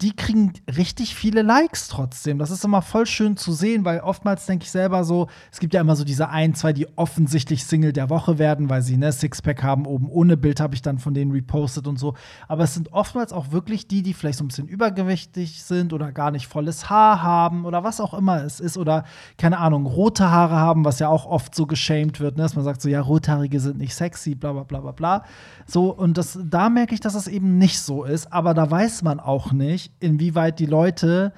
[0.02, 2.40] die kriegen richtig viele Likes trotzdem.
[2.40, 5.74] Das ist immer voll schön zu sehen, weil oftmals denke ich selber so, es gibt
[5.74, 9.12] ja immer so diese ein, zwei, die offensichtlich Single der Woche werden, weil sie ne
[9.12, 12.14] Sixpack haben, oben ohne Bild habe ich dann von denen repostet und so.
[12.48, 16.14] Aber es sind oftmals auch wirklich die, die vielleicht so ein bisschen übergewichtig sind oder
[16.14, 19.04] gar nicht volles Haar haben oder was auch immer es ist oder
[19.38, 22.44] keine Ahnung, rote Haare haben, was ja auch oft so geschämt wird, ne?
[22.44, 25.24] dass man sagt so, ja, rothaarige sind nicht sexy, bla bla bla bla bla.
[25.66, 29.02] So, und das, da merke ich, dass das eben nicht so ist, aber da weiß
[29.02, 31.34] man auch nicht, inwieweit die Leute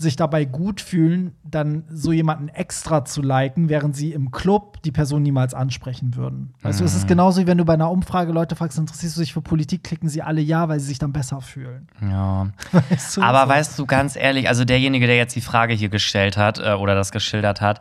[0.00, 4.92] sich dabei gut fühlen, dann so jemanden extra zu liken, während sie im Club die
[4.92, 6.54] Person niemals ansprechen würden.
[6.62, 9.20] Weißt du, es ist genauso wie wenn du bei einer Umfrage Leute fragst, interessierst du
[9.20, 11.86] dich für Politik, klicken sie alle ja, weil sie sich dann besser fühlen.
[12.00, 12.48] Ja.
[12.90, 13.22] Weißt du?
[13.22, 13.48] Aber so.
[13.48, 16.94] weißt du, ganz ehrlich, also derjenige, der jetzt die Frage hier gestellt hat äh, oder
[16.94, 17.80] das geschildert hat,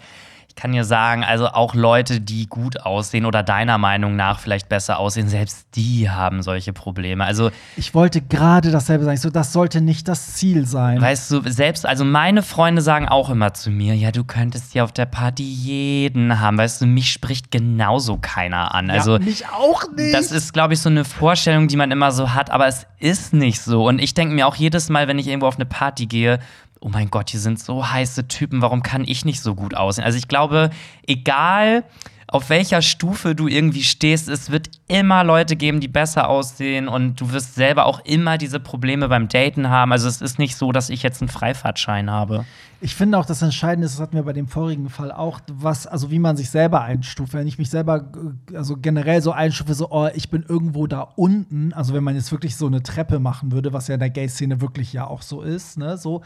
[0.50, 4.68] ich kann dir sagen, also auch Leute, die gut aussehen oder deiner Meinung nach vielleicht
[4.68, 7.24] besser aussehen, selbst die haben solche Probleme.
[7.24, 9.16] Also, ich wollte gerade dasselbe sagen.
[9.16, 11.00] Ich so, das sollte nicht das Ziel sein.
[11.00, 14.84] weißt du, selbst, also meine Freunde sagen auch immer zu mir, ja, du könntest ja
[14.84, 16.58] auf der Party jeden haben.
[16.58, 18.89] Weißt du, mich spricht genauso keiner an.
[18.89, 20.16] Also, ja, mich auch nicht.
[20.16, 23.34] Das ist, glaube ich, so eine Vorstellung, die man immer so hat, aber es ist
[23.34, 23.88] nicht so.
[23.88, 26.39] Und ich denke mir auch jedes Mal, wenn ich irgendwo auf eine Party gehe,
[26.82, 30.04] oh mein Gott, hier sind so heiße Typen, warum kann ich nicht so gut aussehen?
[30.06, 30.70] Also ich glaube,
[31.08, 31.84] egal
[32.32, 37.20] auf welcher Stufe du irgendwie stehst, es wird immer Leute geben, die besser aussehen und
[37.20, 39.92] du wirst selber auch immer diese Probleme beim Daten haben.
[39.92, 42.46] Also es ist nicht so, dass ich jetzt einen Freifahrtschein habe.
[42.82, 45.88] Ich finde auch, das Entscheidende ist, das hatten wir bei dem vorigen Fall auch, was,
[45.88, 47.34] also wie man sich selber einstuft.
[47.34, 48.06] Wenn ich mich selber,
[48.52, 52.16] äh, also generell so einstufe, so, oh, ich bin irgendwo da unten, also wenn man
[52.16, 55.24] jetzt wirklich so eine Treppe machen würde, was ja in der Gay-Szene wirklich ja auch
[55.24, 56.22] so ist, ne, so,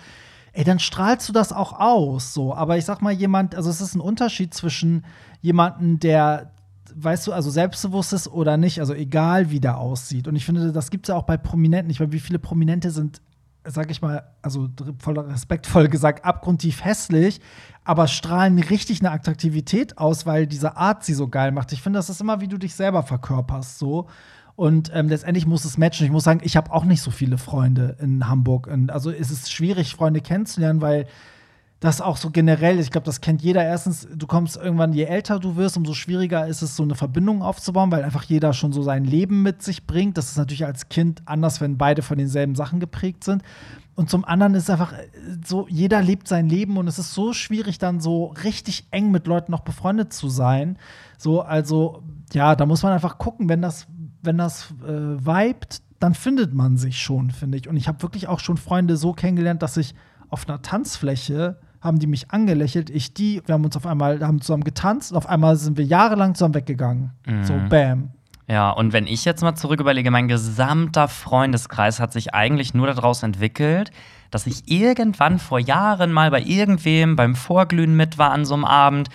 [0.53, 2.53] ey, dann strahlst du das auch aus, so.
[2.53, 5.03] Aber ich sag mal, jemand, also es ist ein Unterschied zwischen
[5.41, 6.51] jemanden, der
[6.95, 10.27] weißt du, also selbstbewusst ist oder nicht, also egal wie der aussieht.
[10.27, 11.89] Und ich finde, das gibt es ja auch bei Prominenten.
[11.89, 13.21] Ich meine, wie viele Prominente sind,
[13.65, 17.41] sag ich mal, also voll respektvoll gesagt, abgrundtief hässlich,
[17.83, 21.71] aber strahlen richtig eine Attraktivität aus, weil diese Art sie so geil macht.
[21.71, 24.07] Ich finde, das ist immer, wie du dich selber verkörperst, so.
[24.55, 26.05] Und ähm, letztendlich muss es matchen.
[26.05, 28.67] Ich muss sagen, ich habe auch nicht so viele Freunde in Hamburg.
[28.67, 31.07] Und also es ist schwierig, Freunde kennenzulernen, weil
[31.83, 33.63] das auch so generell, ich glaube, das kennt jeder.
[33.65, 37.41] Erstens, du kommst irgendwann, je älter du wirst, umso schwieriger ist es, so eine Verbindung
[37.41, 40.17] aufzubauen, weil einfach jeder schon so sein Leben mit sich bringt.
[40.17, 43.43] Das ist natürlich als Kind anders, wenn beide von denselben Sachen geprägt sind.
[43.95, 44.93] Und zum anderen ist es einfach
[45.45, 49.27] so, jeder lebt sein Leben und es ist so schwierig, dann so richtig eng mit
[49.27, 50.77] Leuten noch befreundet zu sein.
[51.17, 52.01] So, also,
[52.31, 53.87] ja, da muss man einfach gucken, wenn das,
[54.23, 57.67] wenn das äh, vibet, dann findet man sich schon, finde ich.
[57.67, 59.95] Und ich habe wirklich auch schon Freunde so kennengelernt, dass ich
[60.29, 64.39] auf einer Tanzfläche haben die mich angelächelt, ich die, wir haben uns auf einmal, haben
[64.39, 67.11] zusammen getanzt und auf einmal sind wir jahrelang zusammen weggegangen.
[67.27, 67.43] Mhm.
[67.43, 68.11] So, bam.
[68.47, 72.87] Ja, und wenn ich jetzt mal zurück überlege, mein gesamter Freundeskreis hat sich eigentlich nur
[72.87, 73.91] daraus entwickelt,
[74.31, 78.65] dass ich irgendwann vor Jahren mal bei irgendwem beim Vorglühen mit war an so einem
[78.65, 79.09] Abend.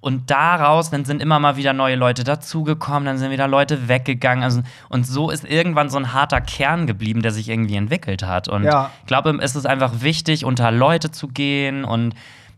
[0.00, 4.42] Und daraus, dann sind immer mal wieder neue Leute dazugekommen, dann sind wieder Leute weggegangen.
[4.42, 8.48] Also, und so ist irgendwann so ein harter Kern geblieben, der sich irgendwie entwickelt hat.
[8.48, 8.90] Und Ja.
[9.00, 11.84] ich glaube, es ist einfach wichtig, unter Leute zu gehen.
[11.84, 12.14] Und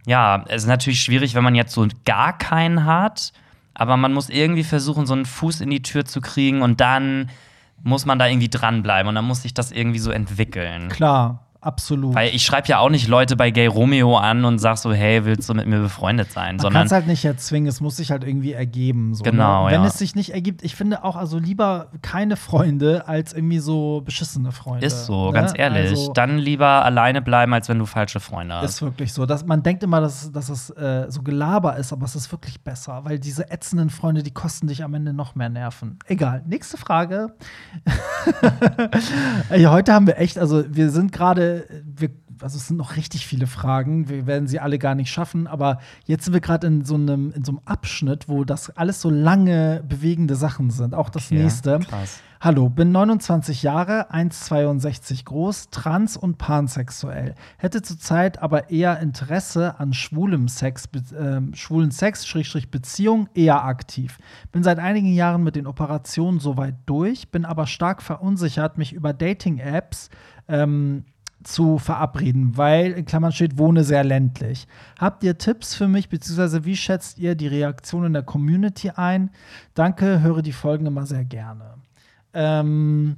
[0.06, 3.32] ja, es ist natürlich schwierig, wenn man jetzt so gar keinen hat.
[3.74, 7.30] Aber man muss irgendwie versuchen, so einen Fuß in die Tür zu kriegen und dann
[7.82, 10.88] muss man da irgendwie dranbleiben und dann muss sich das irgendwie so entwickeln.
[10.90, 11.40] Klar.
[11.62, 12.14] Absolut.
[12.14, 15.24] Weil ich schreibe ja auch nicht Leute bei Gay Romeo an und sag so, hey,
[15.24, 16.56] willst du mit mir befreundet sein?
[16.56, 19.14] Man kann es halt nicht erzwingen, es muss sich halt irgendwie ergeben.
[19.14, 19.72] So, Genau, ne?
[19.72, 19.88] Wenn ja.
[19.88, 24.52] es sich nicht ergibt, ich finde auch, also lieber keine Freunde als irgendwie so beschissene
[24.52, 24.86] Freunde.
[24.86, 25.32] ist so, ne?
[25.32, 25.90] ganz ehrlich.
[25.90, 28.70] Also, Dann lieber alleine bleiben, als wenn du falsche Freunde hast.
[28.70, 29.26] ist wirklich so.
[29.26, 32.60] Dass, man denkt immer, dass, dass es äh, so Gelaber ist, aber es ist wirklich
[32.62, 35.98] besser, weil diese ätzenden Freunde, die kosten dich am Ende noch mehr Nerven.
[36.06, 36.42] Egal.
[36.46, 37.34] Nächste Frage.
[39.50, 41.51] Ey, heute haben wir echt, also wir sind gerade,
[41.84, 44.08] wir, also es sind noch richtig viele Fragen.
[44.08, 47.32] Wir werden sie alle gar nicht schaffen, aber jetzt sind wir gerade in so einem
[47.32, 50.94] in so einem Abschnitt, wo das alles so lange bewegende Sachen sind.
[50.94, 51.78] Auch das Okay, nächste.
[51.80, 52.20] krass.
[52.44, 57.36] Hallo, bin 29 Jahre, 1,62 groß, trans und pansexuell.
[57.56, 64.18] Hätte zurzeit aber eher Interesse an schwulem Sex, ähm, schwulen Sex, Schrägstrich Beziehung, eher aktiv.
[64.50, 69.12] Bin seit einigen Jahren mit den Operationen soweit durch, bin aber stark verunsichert, mich über
[69.12, 70.10] Dating-Apps
[70.48, 71.04] ähm,
[71.42, 74.66] zu verabreden, weil in Klammern steht, wohne sehr ländlich.
[74.98, 79.30] Habt ihr Tipps für mich, beziehungsweise wie schätzt ihr die Reaktionen der Community ein?
[79.74, 81.74] Danke, höre die Folgen immer sehr gerne.
[82.34, 83.16] Ähm,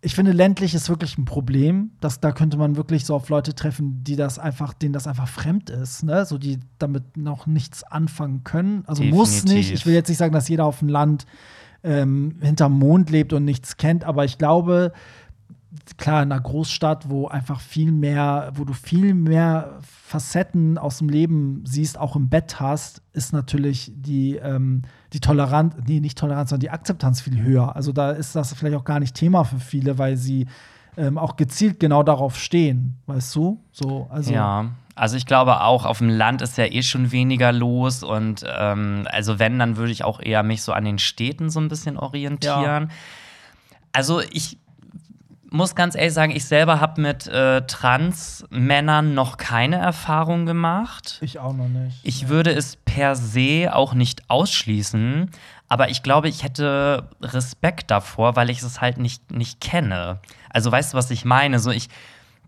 [0.00, 1.90] ich finde, ländlich ist wirklich ein Problem.
[2.00, 5.26] Das, da könnte man wirklich so auf Leute treffen, die das einfach, denen das einfach
[5.26, 6.24] fremd ist, ne?
[6.24, 8.84] So die damit noch nichts anfangen können.
[8.86, 9.56] Also muss Definitiv.
[9.56, 9.72] nicht.
[9.72, 11.26] Ich will jetzt nicht sagen, dass jeder auf dem Land
[11.82, 14.92] ähm, hinterm Mond lebt und nichts kennt, aber ich glaube,
[15.96, 21.08] klar, in einer Großstadt, wo einfach viel mehr, wo du viel mehr Facetten aus dem
[21.08, 26.50] Leben siehst, auch im Bett hast, ist natürlich die, ähm, die Toleranz, nee, nicht Toleranz,
[26.50, 27.76] sondern die Akzeptanz viel höher.
[27.76, 30.46] Also da ist das vielleicht auch gar nicht Thema für viele, weil sie
[30.96, 33.62] ähm, auch gezielt genau darauf stehen, weißt du?
[33.70, 37.52] So, also Ja, also ich glaube auch, auf dem Land ist ja eh schon weniger
[37.52, 41.50] los und ähm, also wenn, dann würde ich auch eher mich so an den Städten
[41.50, 42.90] so ein bisschen orientieren.
[43.92, 44.58] Also ich
[45.50, 51.18] muss ganz ehrlich sagen, ich selber habe mit äh, Trans-Männern noch keine Erfahrung gemacht.
[51.22, 52.00] ich auch noch nicht.
[52.02, 55.30] Ich würde es per se auch nicht ausschließen,
[55.68, 60.20] aber ich glaube, ich hätte Respekt davor, weil ich es halt nicht, nicht kenne.
[60.50, 61.58] Also weißt du, was ich meine?
[61.58, 61.88] So ich,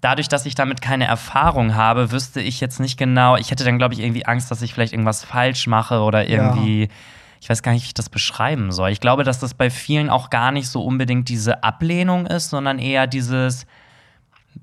[0.01, 3.37] dadurch, dass ich damit keine Erfahrung habe, wüsste ich jetzt nicht genau.
[3.37, 6.89] Ich hätte dann, glaube ich, irgendwie Angst, dass ich vielleicht irgendwas falsch mache oder irgendwie.
[7.41, 8.91] Ich weiß gar nicht, wie ich das beschreiben soll.
[8.91, 12.79] Ich glaube, dass das bei vielen auch gar nicht so unbedingt diese Ablehnung ist, sondern
[12.79, 13.67] eher dieses,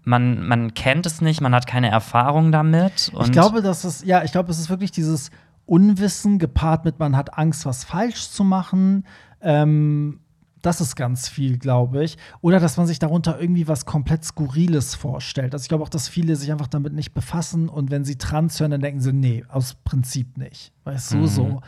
[0.04, 3.12] man, man kennt es nicht, man hat keine Erfahrung damit.
[3.20, 5.32] Ich glaube, dass es, ja, ich glaube, es ist wirklich dieses
[5.66, 9.06] Unwissen gepaart mit, man hat Angst, was falsch zu machen.
[9.42, 10.20] Ähm,
[10.62, 12.18] das ist ganz viel, glaube ich.
[12.42, 15.54] Oder dass man sich darunter irgendwie was komplett Skurriles vorstellt.
[15.54, 18.60] Also ich glaube auch, dass viele sich einfach damit nicht befassen und wenn sie trans
[18.60, 20.74] hören, dann denken sie, nee, aus Prinzip nicht.
[20.84, 21.62] Weißt du, so.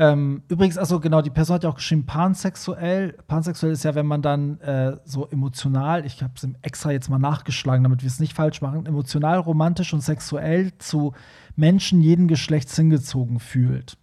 [0.00, 3.14] Ähm, übrigens, also genau, die Person hat ja auch geschrieben, pansexuell.
[3.26, 7.18] Pansexuell ist ja, wenn man dann äh, so emotional, ich habe es extra jetzt mal
[7.18, 11.14] nachgeschlagen, damit wir es nicht falsch machen, emotional, romantisch und sexuell zu
[11.56, 13.98] Menschen jeden Geschlechts hingezogen fühlt.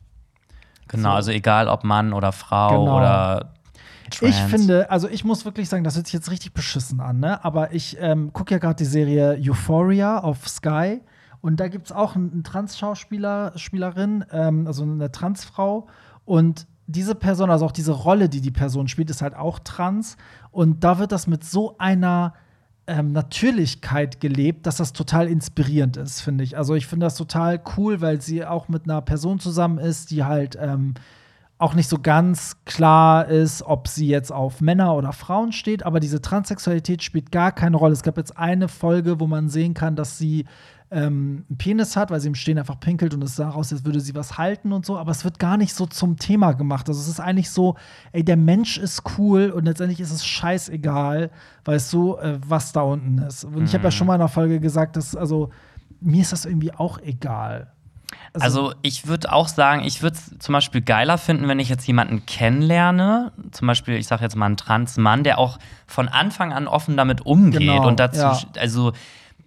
[0.89, 1.16] Genau, So.
[1.16, 2.98] also egal ob Mann oder Frau Genau.
[2.98, 3.54] oder
[4.12, 4.36] Trans.
[4.36, 7.43] Ich finde, also ich muss wirklich sagen, das hört sich jetzt richtig beschissen an, ne?
[7.43, 11.02] Aber ich ähm, gucke ja gerade die Serie Euphoria auf Sky
[11.46, 15.86] und da gibt es auch einen, Trans-Schauspieler, Spielerin, ähm, also eine Transfrau
[16.26, 20.18] und diese Person, also auch diese Rolle, die die Person spielt, ist halt auch trans
[20.50, 22.34] und da wird das mit so einer
[22.88, 26.58] ähm, Natürlichkeit gelebt, dass das total inspirierend ist, finde ich.
[26.58, 30.24] Also ich finde das total cool, weil sie auch mit einer Person zusammen ist, die
[30.24, 30.96] halt ähm,
[31.60, 36.00] auch nicht so ganz klar ist, ob sie jetzt auf Männer oder Frauen steht, aber
[36.00, 37.93] diese Transsexualität spielt gar keine Rolle.
[37.93, 40.46] Es gab jetzt eine Folge, wo man sehen kann, dass sie
[40.91, 43.86] ähm, einen Penis hat, weil sie im Stehen einfach pinkelt und es sah aus, als
[43.86, 46.88] würde sie was halten und so, aber es wird gar nicht so zum Thema gemacht.
[46.88, 47.75] Also es ist eigentlich so,
[48.11, 51.31] ey, der Mensch ist cool und letztendlich ist es scheißegal,
[51.65, 53.43] weißt du, äh, was da unten ist.
[53.43, 55.49] Und ich habe ja schon mal in einer Folge gesagt, dass, also,
[56.01, 57.71] mir ist das irgendwie auch egal.
[58.33, 61.88] Also ich würde auch sagen, ich würde es zum Beispiel geiler finden, wenn ich jetzt
[61.88, 65.57] jemanden kennenlerne, zum Beispiel, ich sage jetzt mal einen Trans-Mann, der auch
[65.88, 68.39] von Anfang an offen damit umgeht Genau, und dazu, ja.
[68.59, 68.91] also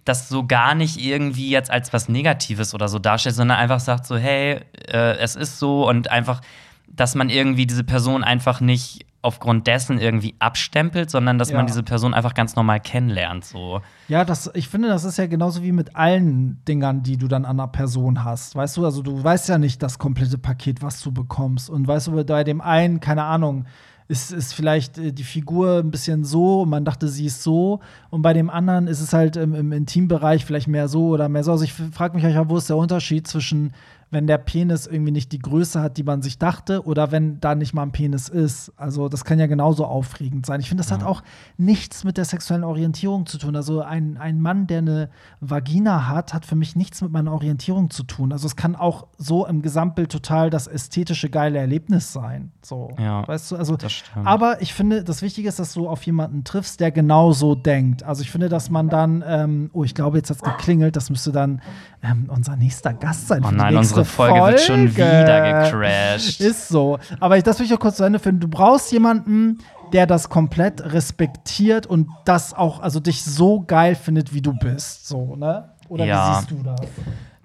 [0.09, 4.05] das so gar nicht irgendwie jetzt als was Negatives oder so darstellt, sondern einfach sagt
[4.05, 6.41] so, hey, äh, es ist so und einfach,
[6.87, 11.57] dass man irgendwie diese Person einfach nicht aufgrund dessen irgendwie abstempelt, sondern dass Ja.
[11.57, 13.43] man diese Person einfach ganz normal kennenlernt.
[13.43, 13.81] So.
[14.07, 17.43] Ja, das, ich finde, das ist ja genauso wie mit allen Dingern, die du dann
[17.43, 18.55] an einer Person hast.
[18.55, 21.69] Weißt du, also du weißt ja nicht das komplette Paket, was du bekommst.
[21.69, 23.65] Und weißt du, bei dem einen, keine Ahnung,
[24.09, 27.79] ist, ist vielleicht äh, die Figur ein bisschen so und man dachte, sie ist so.
[28.09, 31.43] Und bei dem anderen ist es halt im, im Intimbereich vielleicht mehr so oder mehr
[31.43, 31.51] so.
[31.51, 33.71] Also ich frage mich wo ist der Unterschied zwischen
[34.11, 37.53] wenn der Penis irgendwie nicht die Größe hat, die man sich dachte, oder wenn da
[37.53, 38.71] nicht mal ein Penis ist.
[38.75, 40.59] Also das kann ja genauso aufregend sein.
[40.59, 41.21] Ich finde, das hat auch
[41.57, 43.55] nichts mit der sexuellen Orientierung zu tun.
[43.55, 45.09] Also ein, ein Mann, der eine
[45.41, 48.31] Vagina hat, hat für mich nichts mit meiner Orientierung zu tun.
[48.31, 52.51] Also es kann auch so im Gesamtbild total das ästhetische geile Erlebnis sein.
[52.63, 53.77] So, Ja, weißt du, also
[54.23, 58.03] aber ich finde, das Wichtige ist, dass du auf jemanden triffst, der genauso denkt.
[58.03, 61.09] Also ich finde, dass man dann, ähm, oh, ich glaube, jetzt hat es geklingelt, das
[61.09, 61.61] müsste dann
[62.01, 63.43] ähm, unser nächster Gast sein.
[63.45, 66.39] Oh nein, nächste unsere Folge wird schon wieder gecrashed.
[66.41, 66.99] Ist so.
[67.19, 68.41] Aber ich, das will ich auch kurz zu Ende finden.
[68.41, 69.59] Du brauchst jemanden,
[69.93, 75.07] der das komplett respektiert und das auch, also dich so geil findet, wie du bist.
[75.07, 75.69] So, ne?
[75.87, 76.29] Oder Ja.
[76.31, 76.81] wie siehst du das?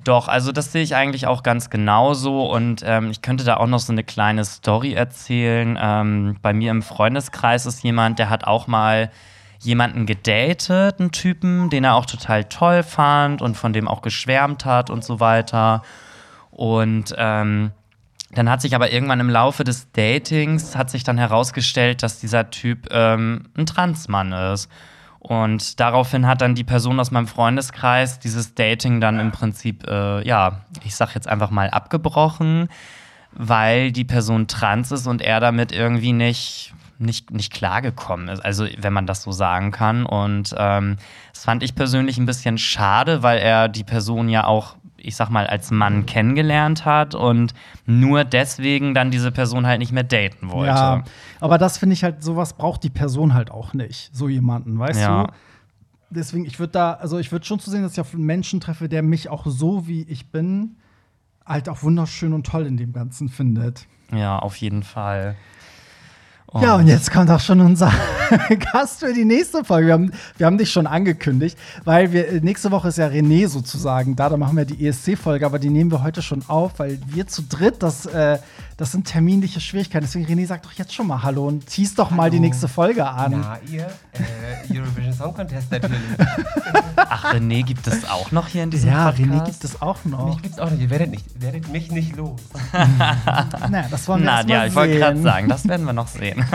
[0.05, 3.67] Doch, also das sehe ich eigentlich auch ganz genauso und ähm, ich könnte da auch
[3.67, 5.79] noch so eine kleine Story erzählen.
[5.81, 9.11] Ähm, bei mir im Freundeskreis ist jemand, der hat auch mal
[9.61, 14.67] jemanden gedatet, einen Typen, den er auch total toll fand und von dem auch geschwärmt
[14.67, 15.83] hat und so weiter.
[16.55, 17.73] Und ähm,
[18.33, 22.51] dann hat sich aber irgendwann im Laufe des Datings hat sich dann herausgestellt, dass dieser
[22.51, 24.69] Typ ähm, ein Transmann ist.
[25.27, 30.27] Und daraufhin hat dann die Person aus meinem Freundeskreis dieses Dating dann im Prinzip, äh,
[30.27, 32.69] ja, ich sag jetzt einfach mal abgebrochen,
[33.33, 38.45] weil die Person trans ist und er damit irgendwie nicht, nicht, nicht klargekommen ist.
[38.45, 40.05] Also, wenn man das so sagen kann.
[40.05, 40.97] Und ähm,
[41.33, 45.29] das fand ich persönlich ein bisschen schade, weil er die Person ja auch, ich sag
[45.31, 47.55] mal, als Mann kennengelernt hat und
[47.87, 50.75] nur deswegen dann diese Person halt nicht mehr daten wollte.
[50.75, 51.05] Ja,
[51.41, 55.01] aber das finde ich halt, sowas braucht die Person halt auch nicht, so jemanden, weißt
[55.01, 55.25] Ja.
[55.25, 55.33] du?
[56.11, 58.61] Deswegen, ich würde da, also ich würde schon zu sehen, dass ich auf einen Menschen
[58.61, 60.77] treffe, der mich auch so, wie ich bin,
[61.45, 63.87] halt auch wunderschön und toll in dem Ganzen findet.
[64.13, 65.35] Ja, auf jeden Fall.
[66.63, 67.93] Ja, und jetzt kommt auch schon unser
[68.73, 69.89] Gast für die nächste Folge.
[69.89, 74.15] Wir haben, wir haben dich schon angekündigt, weil wir nächste Woche ist ja René sozusagen
[74.15, 74.29] da.
[74.29, 77.43] Da machen wir die ESC-Folge, aber die nehmen wir heute schon auf, weil wir zu
[77.43, 78.39] dritt, das, äh,
[78.77, 80.05] das sind terminliche Schwierigkeiten.
[80.05, 83.07] Deswegen, René, sag doch jetzt schon mal Hallo und tease doch mal die nächste Folge
[83.07, 83.41] an.
[83.41, 86.01] Na, ihr äh, Eurovision Song Contest natürlich.
[86.97, 89.31] Ach, René gibt es auch noch hier in diesem Ja, Podcast?
[89.31, 90.27] René gibt es auch noch.
[90.27, 90.83] mich gibt's auch nicht.
[90.83, 92.41] Ihr werdet, nicht, werdet mich nicht los.
[93.71, 96.45] Naja, das wollen wir Na, ja, ich wollte gerade sagen, das werden wir noch sehen.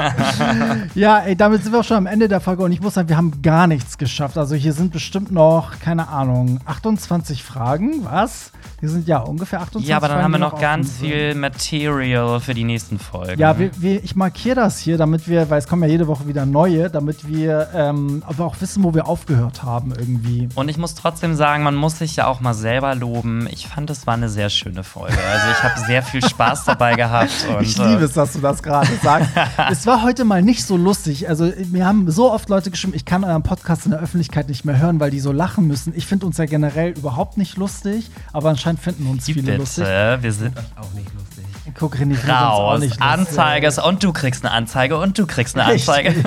[0.96, 3.10] Ja, ey, damit sind wir auch schon am Ende der Folge und ich muss sagen,
[3.10, 4.38] wir haben gar nichts geschafft.
[4.38, 8.52] Also hier sind bestimmt noch, keine Ahnung, 28 Fragen, was?
[8.80, 12.09] Hier sind ja ungefähr 28 ja, aber dann Fragen, haben wir noch ganz viel Material
[12.40, 13.40] für die nächsten Folgen.
[13.40, 16.28] Ja, wir, wir, ich markiere das hier, damit wir, weil es kommen ja jede Woche
[16.28, 20.50] wieder neue, damit wir ähm, aber auch wissen, wo wir aufgehört haben irgendwie.
[20.56, 23.48] Und ich muss trotzdem sagen, man muss sich ja auch mal selber loben.
[23.52, 25.18] Ich fand, es war eine sehr schöne Folge.
[25.18, 27.32] Also ich habe sehr viel Spaß dabei gehabt.
[27.58, 29.30] Und, Ich äh, liebe es, dass du das gerade sagst.
[29.72, 31.28] es war heute mal nicht so lustig.
[31.30, 34.66] Also, mir haben so oft Leute geschrieben, ich kann euren Podcast in der Öffentlichkeit nicht
[34.66, 35.94] mehr hören, weil die so lachen müssen.
[35.96, 39.84] Ich finde uns ja generell überhaupt nicht lustig, aber anscheinend finden uns Wie viele lustig.
[39.84, 40.18] bitte?
[40.22, 41.39] Wir sind Auch nicht lustig.
[41.78, 42.80] Guck, René, findet uns auch raus.
[42.80, 43.02] nicht.
[43.02, 46.16] Anzeige und du kriegst eine Anzeige und du kriegst eine Anzeige.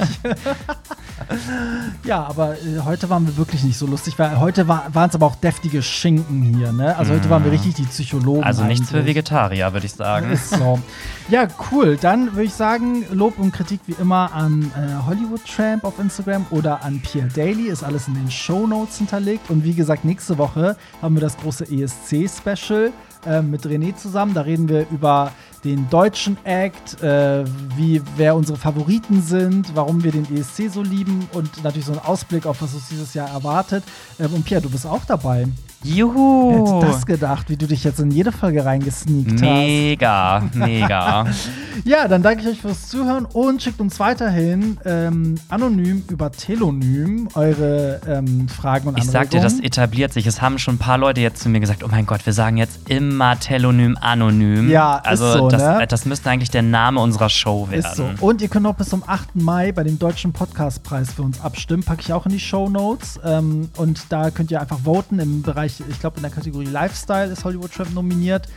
[2.05, 5.14] Ja, aber äh, heute waren wir wirklich nicht so lustig, weil heute war, waren es
[5.14, 6.97] aber auch deftige Schinken hier, ne?
[6.97, 8.45] Also heute waren wir richtig die Psychologen.
[8.45, 9.16] Also nichts für eigentlich.
[9.16, 10.36] Vegetarier, würde ich sagen.
[10.36, 10.80] So.
[11.28, 11.97] Ja, cool.
[12.01, 16.47] Dann würde ich sagen, Lob und Kritik wie immer an äh, Hollywood Tramp auf Instagram
[16.51, 17.68] oder an Pierre Daly.
[17.68, 19.49] Ist alles in den Show Notes hinterlegt.
[19.49, 22.90] Und wie gesagt, nächste Woche haben wir das große ESC-Special
[23.27, 24.35] äh, mit René zusammen.
[24.35, 25.33] Da reden wir über
[25.64, 27.45] den deutschen Act, äh,
[27.77, 32.01] wie wer unsere Favoriten sind, warum wir den ESC so lieben und natürlich so einen
[32.01, 33.85] Ausblick auf was uns dieses Jahr erwartet.
[34.18, 35.47] Ähm, und Pierre, du bist auch dabei.
[35.85, 36.76] Wer Juhu!
[36.78, 39.41] hätte das gedacht, wie du dich jetzt in jede Folge reingesneakt hast?
[39.41, 41.26] Mega, mega.
[41.85, 47.28] Ja, dann danke ich euch fürs Zuhören und schickt uns weiterhin ähm, anonym über Telonym
[47.35, 49.11] eure ähm, Fragen und Ich Anregungen.
[49.11, 50.26] sag dir, das etabliert sich.
[50.26, 52.59] Es haben schon ein paar Leute jetzt zu mir gesagt, oh mein Gott, wir sagen
[52.59, 54.70] jetzt immer Telonym anonym.
[54.70, 55.87] Ja, ist also so, das, ne?
[55.89, 57.80] das müsste eigentlich der Name unserer Show werden.
[57.80, 58.09] Ist so.
[58.20, 59.35] Und ihr könnt auch bis zum 8.
[59.37, 61.83] Mai bei dem Deutschen Podcastpreis für uns abstimmen.
[61.83, 63.18] Packe ich auch in die Show Notes.
[63.24, 67.33] Ähm, und da könnt ihr einfach voten im Bereich, ich glaube, in der Kategorie Lifestyle
[67.33, 68.49] ist Hollywood Trap nominiert.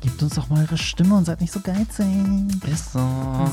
[0.00, 2.06] Gebt uns doch mal eure Stimme und seid nicht so geizig.
[2.72, 3.00] Ist so.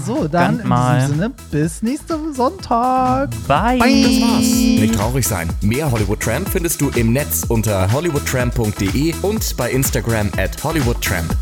[0.06, 3.30] So, dann in diesem Sinne, bis nächsten Sonntag.
[3.48, 3.78] Bye.
[3.78, 4.42] Das war's.
[4.42, 5.50] Nicht traurig sein.
[5.62, 11.36] Mehr Hollywood Tramp findest du im Netz unter hollywoodtramp.de und bei Instagram at hollywoodtramp.